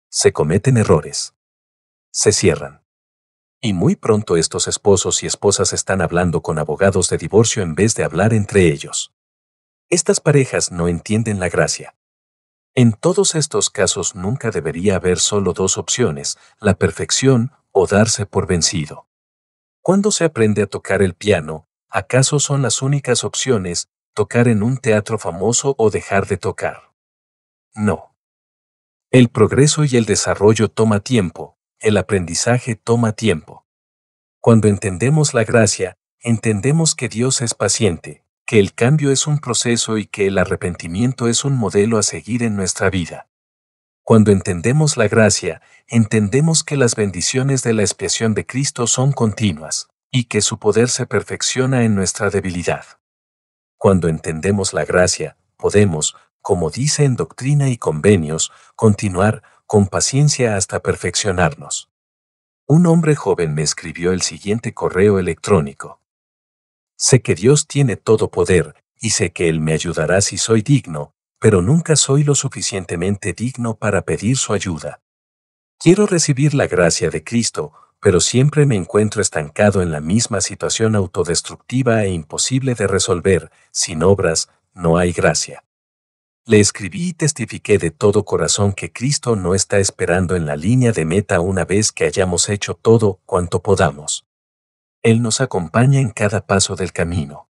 se 0.09 0.33
cometen 0.33 0.77
errores. 0.77 1.35
Se 2.11 2.31
cierran. 2.31 2.81
Y 3.61 3.73
muy 3.73 3.95
pronto 3.95 4.37
estos 4.37 4.67
esposos 4.67 5.21
y 5.21 5.27
esposas 5.27 5.71
están 5.71 6.01
hablando 6.01 6.41
con 6.41 6.57
abogados 6.57 7.09
de 7.09 7.19
divorcio 7.19 7.61
en 7.61 7.75
vez 7.75 7.93
de 7.93 8.05
hablar 8.05 8.33
entre 8.33 8.71
ellos. 8.71 9.13
Estas 9.91 10.19
parejas 10.19 10.71
no 10.71 10.87
entienden 10.87 11.39
la 11.39 11.49
gracia. 11.49 11.93
En 12.77 12.93
todos 12.93 13.33
estos 13.33 13.71
casos 13.71 14.13
nunca 14.13 14.51
debería 14.51 14.97
haber 14.97 15.17
solo 15.17 15.53
dos 15.53 15.79
opciones, 15.79 16.37
la 16.59 16.75
perfección 16.75 17.51
o 17.71 17.87
darse 17.87 18.27
por 18.27 18.45
vencido. 18.45 19.07
Cuando 19.81 20.11
se 20.11 20.25
aprende 20.25 20.61
a 20.61 20.67
tocar 20.67 21.01
el 21.01 21.15
piano, 21.15 21.67
¿acaso 21.89 22.39
son 22.39 22.61
las 22.61 22.83
únicas 22.83 23.23
opciones 23.23 23.89
tocar 24.13 24.47
en 24.47 24.61
un 24.61 24.77
teatro 24.77 25.17
famoso 25.17 25.73
o 25.79 25.89
dejar 25.89 26.27
de 26.27 26.37
tocar? 26.37 26.93
No. 27.73 28.15
El 29.09 29.29
progreso 29.29 29.83
y 29.83 29.97
el 29.97 30.05
desarrollo 30.05 30.69
toma 30.69 30.99
tiempo, 30.99 31.57
el 31.79 31.97
aprendizaje 31.97 32.75
toma 32.75 33.13
tiempo. 33.13 33.65
Cuando 34.39 34.67
entendemos 34.67 35.33
la 35.33 35.45
gracia, 35.45 35.97
entendemos 36.19 36.93
que 36.93 37.09
Dios 37.09 37.41
es 37.41 37.55
paciente, 37.55 38.23
que 38.47 38.59
el 38.59 38.73
cambio 38.73 39.11
es 39.11 39.27
un 39.27 39.39
proceso 39.39 39.97
y 39.97 40.07
que 40.07 40.25
el 40.25 40.37
arrepentimiento 40.37 41.27
es 41.27 41.43
un 41.43 41.57
modelo 41.57 41.97
a 41.97 42.03
seguir 42.03 42.43
en 42.43 42.55
nuestra 42.55 42.89
vida. 42.89 43.27
Cuando 44.03 44.31
entendemos 44.31 44.95
la 44.95 45.09
gracia, 45.09 45.61
entendemos 45.85 46.63
que 46.63 46.77
las 46.77 46.95
bendiciones 46.95 47.61
de 47.61 47.73
la 47.73 47.81
expiación 47.81 48.33
de 48.33 48.45
Cristo 48.45 48.87
son 48.87 49.11
continuas, 49.11 49.89
y 50.11 50.25
que 50.25 50.39
su 50.39 50.59
poder 50.59 50.87
se 50.87 51.05
perfecciona 51.05 51.83
en 51.83 51.93
nuestra 51.93 52.29
debilidad. 52.29 52.85
Cuando 53.77 54.07
entendemos 54.07 54.73
la 54.73 54.85
gracia, 54.85 55.35
podemos, 55.57 56.15
como 56.41 56.69
dice 56.69 57.03
en 57.03 57.17
Doctrina 57.17 57.67
y 57.69 57.77
Convenios, 57.77 58.53
continuar 58.77 59.43
con 59.65 59.87
paciencia 59.87 60.55
hasta 60.55 60.79
perfeccionarnos. 60.79 61.91
Un 62.65 62.85
hombre 62.85 63.13
joven 63.15 63.53
me 63.53 63.63
escribió 63.63 64.13
el 64.13 64.21
siguiente 64.21 64.73
correo 64.73 65.19
electrónico. 65.19 65.99
Sé 66.97 67.21
que 67.21 67.35
Dios 67.35 67.67
tiene 67.67 67.95
todo 67.95 68.31
poder, 68.31 68.75
y 68.99 69.11
sé 69.11 69.31
que 69.31 69.49
Él 69.49 69.59
me 69.59 69.73
ayudará 69.73 70.19
si 70.21 70.39
soy 70.39 70.63
digno, 70.63 71.13
pero 71.39 71.61
nunca 71.61 71.95
soy 71.95 72.23
lo 72.23 72.33
suficientemente 72.33 73.33
digno 73.33 73.75
para 73.75 74.01
pedir 74.01 74.35
su 74.35 74.53
ayuda. 74.53 74.99
Quiero 75.77 76.07
recibir 76.07 76.55
la 76.55 76.65
gracia 76.65 77.11
de 77.11 77.23
Cristo, 77.23 77.71
pero 78.01 78.19
siempre 78.19 78.65
me 78.65 78.75
encuentro 78.75 79.21
estancado 79.21 79.83
en 79.83 79.91
la 79.91 80.01
misma 80.01 80.41
situación 80.41 80.95
autodestructiva 80.95 82.03
e 82.03 82.09
imposible 82.09 82.73
de 82.73 82.87
resolver, 82.87 83.51
sin 83.71 84.01
obras, 84.01 84.49
no 84.73 84.97
hay 84.97 85.11
gracia. 85.11 85.63
Le 86.45 86.59
escribí 86.59 87.09
y 87.09 87.13
testifiqué 87.13 87.77
de 87.77 87.91
todo 87.91 88.25
corazón 88.25 88.73
que 88.73 88.91
Cristo 88.91 89.35
no 89.35 89.53
está 89.53 89.77
esperando 89.77 90.35
en 90.35 90.47
la 90.47 90.55
línea 90.55 90.93
de 90.93 91.05
meta 91.05 91.41
una 91.41 91.65
vez 91.65 91.91
que 91.91 92.05
hayamos 92.05 92.49
hecho 92.49 92.73
todo 92.73 93.19
cuanto 93.25 93.61
podamos. 93.61 94.26
Él 95.03 95.21
nos 95.21 95.41
acompaña 95.41 95.99
en 95.99 96.09
cada 96.09 96.45
paso 96.45 96.75
del 96.75 96.91
camino. 96.91 97.49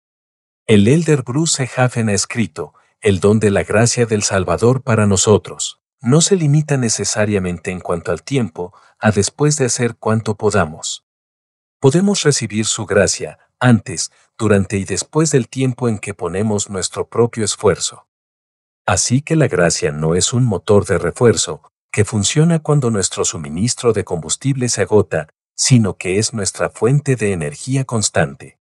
El 0.68 0.88
elder 0.88 1.24
Bruce 1.24 1.70
Hafen 1.76 2.10
ha 2.10 2.14
escrito, 2.14 2.74
el 3.02 3.20
don 3.20 3.40
de 3.40 3.50
la 3.50 3.64
gracia 3.64 4.06
del 4.06 4.24
Salvador 4.24 4.84
para 4.84 5.08
nosotros, 5.08 5.82
no 6.02 6.22
se 6.22 6.36
limita 6.36 6.78
necesariamente 6.78 7.72
en 7.72 7.80
cuanto 7.80 8.12
al 8.12 8.24
tiempo, 8.24 8.74
a 9.00 9.12
después 9.12 9.58
de 9.58 9.66
hacer 9.66 9.96
cuanto 9.96 10.36
podamos. 10.36 11.06
Podemos 11.80 12.24
recibir 12.24 12.66
su 12.66 12.86
gracia, 12.86 13.40
antes, 13.60 14.12
durante 14.38 14.78
y 14.78 14.86
después 14.86 15.32
del 15.32 15.50
tiempo 15.50 15.90
en 15.90 16.00
que 16.00 16.14
ponemos 16.14 16.70
nuestro 16.70 17.10
propio 17.10 17.44
esfuerzo. 17.44 18.08
Así 18.86 19.22
que 19.22 19.36
la 19.36 19.48
gracia 19.48 19.92
no 19.92 20.16
es 20.16 20.34
un 20.34 20.46
motor 20.46 20.86
de 20.86 20.98
refuerzo, 20.98 21.62
que 21.92 22.06
funciona 22.06 22.60
cuando 22.60 22.92
nuestro 22.92 23.26
suministro 23.26 23.94
de 23.94 24.04
combustible 24.04 24.70
se 24.70 24.82
agota, 24.82 25.30
sino 25.60 25.98
que 25.98 26.20
es 26.20 26.34
nuestra 26.34 26.70
fuente 26.70 27.18
de 27.18 27.34
energía 27.34 27.84
constante. 27.84 28.58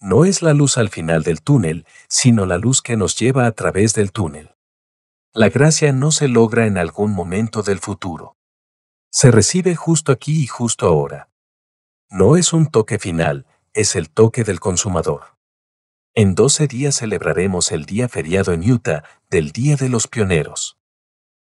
No 0.00 0.24
es 0.24 0.40
la 0.40 0.54
luz 0.54 0.78
al 0.78 0.88
final 0.88 1.24
del 1.24 1.42
túnel, 1.42 1.84
sino 2.08 2.46
la 2.46 2.58
luz 2.58 2.80
que 2.80 2.96
nos 2.96 3.18
lleva 3.18 3.44
a 3.44 3.50
través 3.50 3.92
del 3.94 4.12
túnel. 4.12 4.54
La 5.34 5.48
gracia 5.48 5.92
no 5.92 6.12
se 6.12 6.28
logra 6.28 6.66
en 6.66 6.78
algún 6.78 7.10
momento 7.10 7.64
del 7.64 7.80
futuro. 7.80 8.36
Se 9.10 9.32
recibe 9.32 9.74
justo 9.74 10.12
aquí 10.12 10.44
y 10.44 10.46
justo 10.46 10.86
ahora. 10.86 11.28
No 12.08 12.36
es 12.36 12.52
un 12.52 12.70
toque 12.70 13.00
final, 13.00 13.44
es 13.74 13.96
el 13.96 14.08
toque 14.08 14.44
del 14.44 14.60
consumador. 14.60 15.36
En 16.14 16.36
12 16.36 16.68
días 16.68 16.98
celebraremos 16.98 17.72
el 17.72 17.84
día 17.84 18.08
feriado 18.08 18.52
en 18.52 18.70
Utah 18.70 19.02
del 19.28 19.50
Día 19.50 19.74
de 19.74 19.88
los 19.88 20.06
Pioneros. 20.06 20.78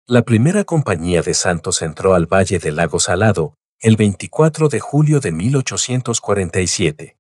La 0.08 0.22
primera 0.22 0.64
compañía 0.64 1.22
de 1.22 1.34
santos 1.34 1.82
entró 1.82 2.14
al 2.14 2.26
Valle 2.26 2.58
del 2.58 2.78
Lago 2.78 3.02
Salado 3.02 3.58
el 3.82 3.98
24 3.98 4.70
de 4.70 4.80
julio 4.80 5.20
de 5.20 5.32
1847. 5.32 7.18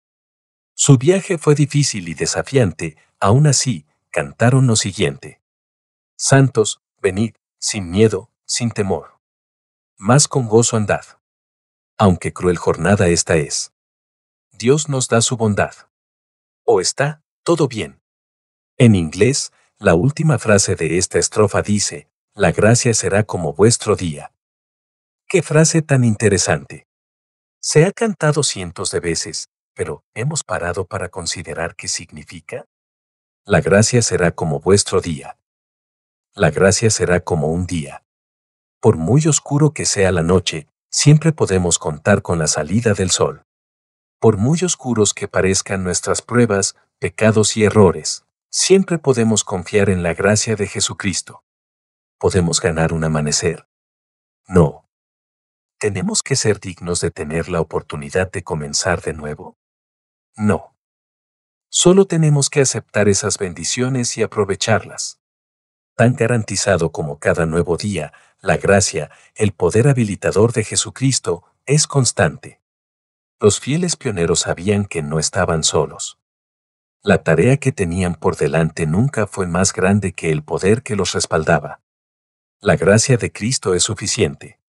Su 0.75 0.99
viaje 0.99 1.39
fue 1.39 1.55
difícil 1.55 2.07
y 2.07 2.13
desafiante, 2.13 2.97
aún 3.19 3.47
así, 3.47 3.87
cantaron 4.11 4.67
lo 4.67 4.75
siguiente. 4.75 5.41
Santos, 6.17 6.79
venid, 7.01 7.33
sin 7.57 7.89
miedo, 7.89 8.29
sin 8.45 8.69
temor. 8.69 9.19
Más 9.97 10.27
con 10.27 10.47
gozo 10.47 10.77
andad. 10.77 11.03
Aunque 11.97 12.31
cruel 12.31 12.57
jornada 12.57 13.07
esta 13.07 13.37
es. 13.37 13.73
Dios 14.51 14.87
nos 14.87 15.07
da 15.07 15.21
su 15.21 15.37
bondad. 15.37 15.73
O 16.63 16.79
está, 16.79 17.23
todo 17.41 17.67
bien. 17.67 18.03
En 18.77 18.93
inglés, 18.93 19.51
la 19.79 19.95
última 19.95 20.37
frase 20.37 20.75
de 20.75 20.99
esta 20.99 21.17
estrofa 21.17 21.63
dice, 21.63 22.07
la 22.35 22.51
gracia 22.51 22.93
será 22.93 23.23
como 23.23 23.53
vuestro 23.53 23.95
día. 23.95 24.31
Qué 25.31 25.41
frase 25.41 25.81
tan 25.81 26.03
interesante. 26.03 26.87
Se 27.61 27.85
ha 27.85 27.93
cantado 27.93 28.43
cientos 28.43 28.91
de 28.91 28.99
veces, 28.99 29.47
pero 29.73 30.03
¿hemos 30.13 30.43
parado 30.43 30.83
para 30.83 31.07
considerar 31.07 31.77
qué 31.77 31.87
significa? 31.87 32.65
La 33.45 33.61
gracia 33.61 34.01
será 34.01 34.31
como 34.31 34.59
vuestro 34.59 34.99
día. 34.99 35.37
La 36.33 36.51
gracia 36.51 36.89
será 36.89 37.21
como 37.21 37.47
un 37.47 37.65
día. 37.65 38.03
Por 38.81 38.97
muy 38.97 39.25
oscuro 39.25 39.71
que 39.71 39.85
sea 39.85 40.11
la 40.11 40.21
noche, 40.21 40.67
siempre 40.89 41.31
podemos 41.31 41.79
contar 41.79 42.21
con 42.21 42.37
la 42.37 42.47
salida 42.47 42.93
del 42.93 43.09
sol. 43.09 43.45
Por 44.19 44.35
muy 44.35 44.59
oscuros 44.65 45.13
que 45.13 45.29
parezcan 45.29 45.81
nuestras 45.81 46.21
pruebas, 46.21 46.75
pecados 46.99 47.55
y 47.55 47.63
errores, 47.63 48.25
siempre 48.49 48.97
podemos 48.97 49.45
confiar 49.45 49.89
en 49.89 50.03
la 50.03 50.13
gracia 50.13 50.57
de 50.57 50.67
Jesucristo. 50.67 51.45
¿Podemos 52.19 52.59
ganar 52.59 52.91
un 52.91 53.05
amanecer? 53.05 53.65
No. 54.45 54.90
¿Tenemos 55.81 56.23
que 56.23 56.37
ser 56.37 56.61
dignos 56.61 57.01
de 57.01 57.11
tener 57.11 57.49
la 57.49 57.59
oportunidad 57.59 58.31
de 58.31 58.41
comenzar 58.41 59.01
de 59.01 59.11
nuevo? 59.11 59.57
No. 60.37 60.77
Solo 61.69 62.05
tenemos 62.05 62.49
que 62.49 62.61
aceptar 62.61 63.09
esas 63.09 63.37
bendiciones 63.37 64.17
y 64.17 64.23
aprovecharlas. 64.23 65.19
Tan 65.97 66.15
garantizado 66.15 66.93
como 66.93 67.19
cada 67.19 67.45
nuevo 67.45 67.75
día, 67.75 68.13
la 68.39 68.55
gracia, 68.55 69.11
el 69.35 69.51
poder 69.51 69.89
habilitador 69.89 70.53
de 70.53 70.63
Jesucristo, 70.63 71.43
es 71.65 71.85
constante 71.85 72.61
los 73.41 73.59
fieles 73.59 73.95
pioneros 73.95 74.41
sabían 74.41 74.85
que 74.85 75.01
no 75.01 75.17
estaban 75.17 75.63
solos. 75.63 76.19
La 77.01 77.23
tarea 77.23 77.57
que 77.57 77.71
tenían 77.71 78.13
por 78.13 78.37
delante 78.37 78.85
nunca 78.85 79.25
fue 79.25 79.47
más 79.47 79.73
grande 79.73 80.13
que 80.13 80.31
el 80.31 80.43
poder 80.43 80.83
que 80.83 80.95
los 80.95 81.13
respaldaba. 81.13 81.81
La 82.59 82.75
gracia 82.75 83.17
de 83.17 83.31
Cristo 83.31 83.73
es 83.73 83.81
suficiente. 83.81 84.60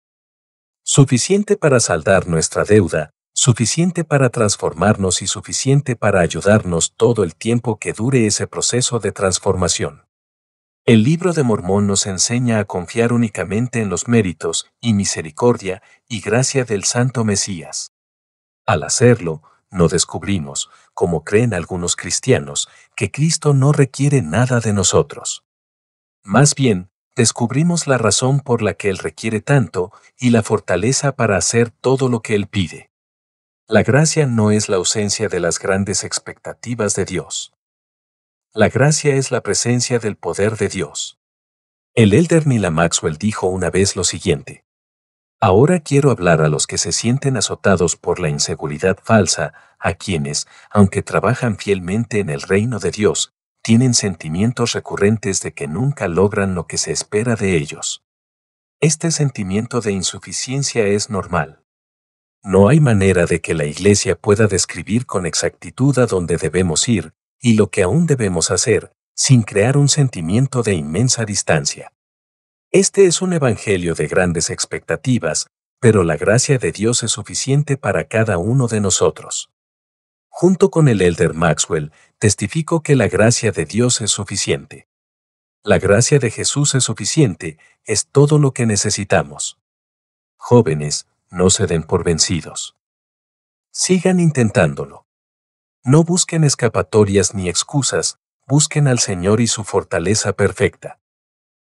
Suficiente 0.93 1.55
para 1.55 1.79
saldar 1.79 2.27
nuestra 2.27 2.65
deuda, 2.65 3.11
suficiente 3.33 4.03
para 4.03 4.29
transformarnos 4.29 5.21
y 5.21 5.27
suficiente 5.27 5.95
para 5.95 6.19
ayudarnos 6.19 6.95
todo 6.97 7.23
el 7.23 7.33
tiempo 7.33 7.79
que 7.79 7.93
dure 7.93 8.27
ese 8.27 8.45
proceso 8.45 8.99
de 8.99 9.13
transformación. 9.13 10.05
El 10.85 11.03
libro 11.03 11.31
de 11.31 11.43
Mormón 11.43 11.87
nos 11.87 12.07
enseña 12.07 12.59
a 12.59 12.65
confiar 12.65 13.13
únicamente 13.13 13.79
en 13.79 13.87
los 13.87 14.09
méritos 14.09 14.67
y 14.81 14.93
misericordia 14.93 15.81
y 16.09 16.19
gracia 16.19 16.65
del 16.65 16.83
Santo 16.83 17.23
Mesías. 17.23 17.93
Al 18.65 18.83
hacerlo, 18.83 19.43
no 19.69 19.87
descubrimos, 19.87 20.69
como 20.93 21.23
creen 21.23 21.53
algunos 21.53 21.95
cristianos, 21.95 22.67
que 22.97 23.11
Cristo 23.11 23.53
no 23.53 23.71
requiere 23.71 24.21
nada 24.21 24.59
de 24.59 24.73
nosotros. 24.73 25.45
Más 26.21 26.53
bien, 26.53 26.90
descubrimos 27.15 27.87
la 27.87 27.97
razón 27.97 28.39
por 28.39 28.61
la 28.61 28.73
que 28.73 28.89
Él 28.89 28.97
requiere 28.97 29.41
tanto 29.41 29.91
y 30.17 30.29
la 30.29 30.43
fortaleza 30.43 31.15
para 31.15 31.37
hacer 31.37 31.69
todo 31.69 32.09
lo 32.09 32.21
que 32.21 32.35
Él 32.35 32.47
pide. 32.47 32.91
La 33.67 33.83
gracia 33.83 34.25
no 34.25 34.51
es 34.51 34.69
la 34.69 34.77
ausencia 34.77 35.29
de 35.29 35.39
las 35.39 35.59
grandes 35.59 36.03
expectativas 36.03 36.95
de 36.95 37.05
Dios. 37.05 37.53
La 38.53 38.67
gracia 38.67 39.15
es 39.15 39.31
la 39.31 39.41
presencia 39.41 39.99
del 39.99 40.17
poder 40.17 40.57
de 40.57 40.67
Dios. 40.67 41.19
El 41.93 42.13
elder 42.13 42.47
Nila 42.47 42.69
Maxwell 42.69 43.17
dijo 43.17 43.47
una 43.47 43.69
vez 43.69 43.95
lo 43.95 44.03
siguiente. 44.03 44.65
Ahora 45.39 45.79
quiero 45.79 46.11
hablar 46.11 46.41
a 46.41 46.49
los 46.49 46.67
que 46.67 46.77
se 46.77 46.91
sienten 46.91 47.35
azotados 47.35 47.95
por 47.95 48.19
la 48.19 48.29
inseguridad 48.29 48.97
falsa, 49.01 49.53
a 49.79 49.93
quienes, 49.93 50.47
aunque 50.69 51.01
trabajan 51.01 51.57
fielmente 51.57 52.19
en 52.19 52.29
el 52.29 52.41
reino 52.41 52.77
de 52.79 52.91
Dios, 52.91 53.33
tienen 53.61 53.93
sentimientos 53.93 54.73
recurrentes 54.73 55.41
de 55.41 55.53
que 55.53 55.67
nunca 55.67 56.07
logran 56.07 56.55
lo 56.55 56.65
que 56.65 56.77
se 56.77 56.91
espera 56.91 57.35
de 57.35 57.55
ellos. 57.55 58.03
Este 58.79 59.11
sentimiento 59.11 59.81
de 59.81 59.91
insuficiencia 59.91 60.87
es 60.87 61.09
normal. 61.09 61.63
No 62.43 62.69
hay 62.69 62.79
manera 62.79 63.27
de 63.27 63.39
que 63.39 63.53
la 63.53 63.65
Iglesia 63.65 64.15
pueda 64.15 64.47
describir 64.47 65.05
con 65.05 65.27
exactitud 65.27 65.99
a 65.99 66.07
dónde 66.07 66.37
debemos 66.37 66.87
ir 66.89 67.13
y 67.39 67.53
lo 67.53 67.69
que 67.69 67.83
aún 67.83 68.07
debemos 68.07 68.49
hacer, 68.49 68.93
sin 69.13 69.43
crear 69.43 69.77
un 69.77 69.89
sentimiento 69.89 70.63
de 70.63 70.73
inmensa 70.73 71.25
distancia. 71.25 71.93
Este 72.71 73.05
es 73.05 73.21
un 73.21 73.33
evangelio 73.33 73.93
de 73.93 74.07
grandes 74.07 74.49
expectativas, 74.49 75.45
pero 75.79 76.03
la 76.03 76.17
gracia 76.17 76.57
de 76.57 76.71
Dios 76.71 77.03
es 77.03 77.11
suficiente 77.11 77.77
para 77.77 78.05
cada 78.05 78.39
uno 78.39 78.67
de 78.67 78.81
nosotros. 78.81 79.50
Junto 80.33 80.71
con 80.71 80.87
el 80.87 81.01
elder 81.01 81.35
Maxwell, 81.35 81.91
testifico 82.17 82.81
que 82.81 82.95
la 82.95 83.07
gracia 83.07 83.51
de 83.51 83.65
Dios 83.65 84.01
es 84.01 84.11
suficiente. 84.11 84.87
La 85.61 85.77
gracia 85.77 86.17
de 86.17 86.31
Jesús 86.31 86.73
es 86.73 86.85
suficiente, 86.85 87.59
es 87.83 88.07
todo 88.07 88.39
lo 88.39 88.51
que 88.51 88.65
necesitamos. 88.65 89.59
Jóvenes, 90.37 91.05
no 91.29 91.51
se 91.51 91.67
den 91.67 91.83
por 91.83 92.03
vencidos. 92.03 92.75
Sigan 93.71 94.19
intentándolo. 94.19 95.05
No 95.83 96.03
busquen 96.03 96.43
escapatorias 96.43 97.35
ni 97.35 97.47
excusas, 97.47 98.17
busquen 98.47 98.87
al 98.87 98.99
Señor 98.99 99.41
y 99.41 99.47
su 99.47 99.63
fortaleza 99.63 100.33
perfecta. 100.33 100.99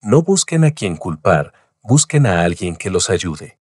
No 0.00 0.22
busquen 0.22 0.64
a 0.64 0.70
quien 0.70 0.96
culpar, 0.96 1.52
busquen 1.82 2.26
a 2.26 2.42
alguien 2.42 2.76
que 2.76 2.88
los 2.88 3.10
ayude. 3.10 3.58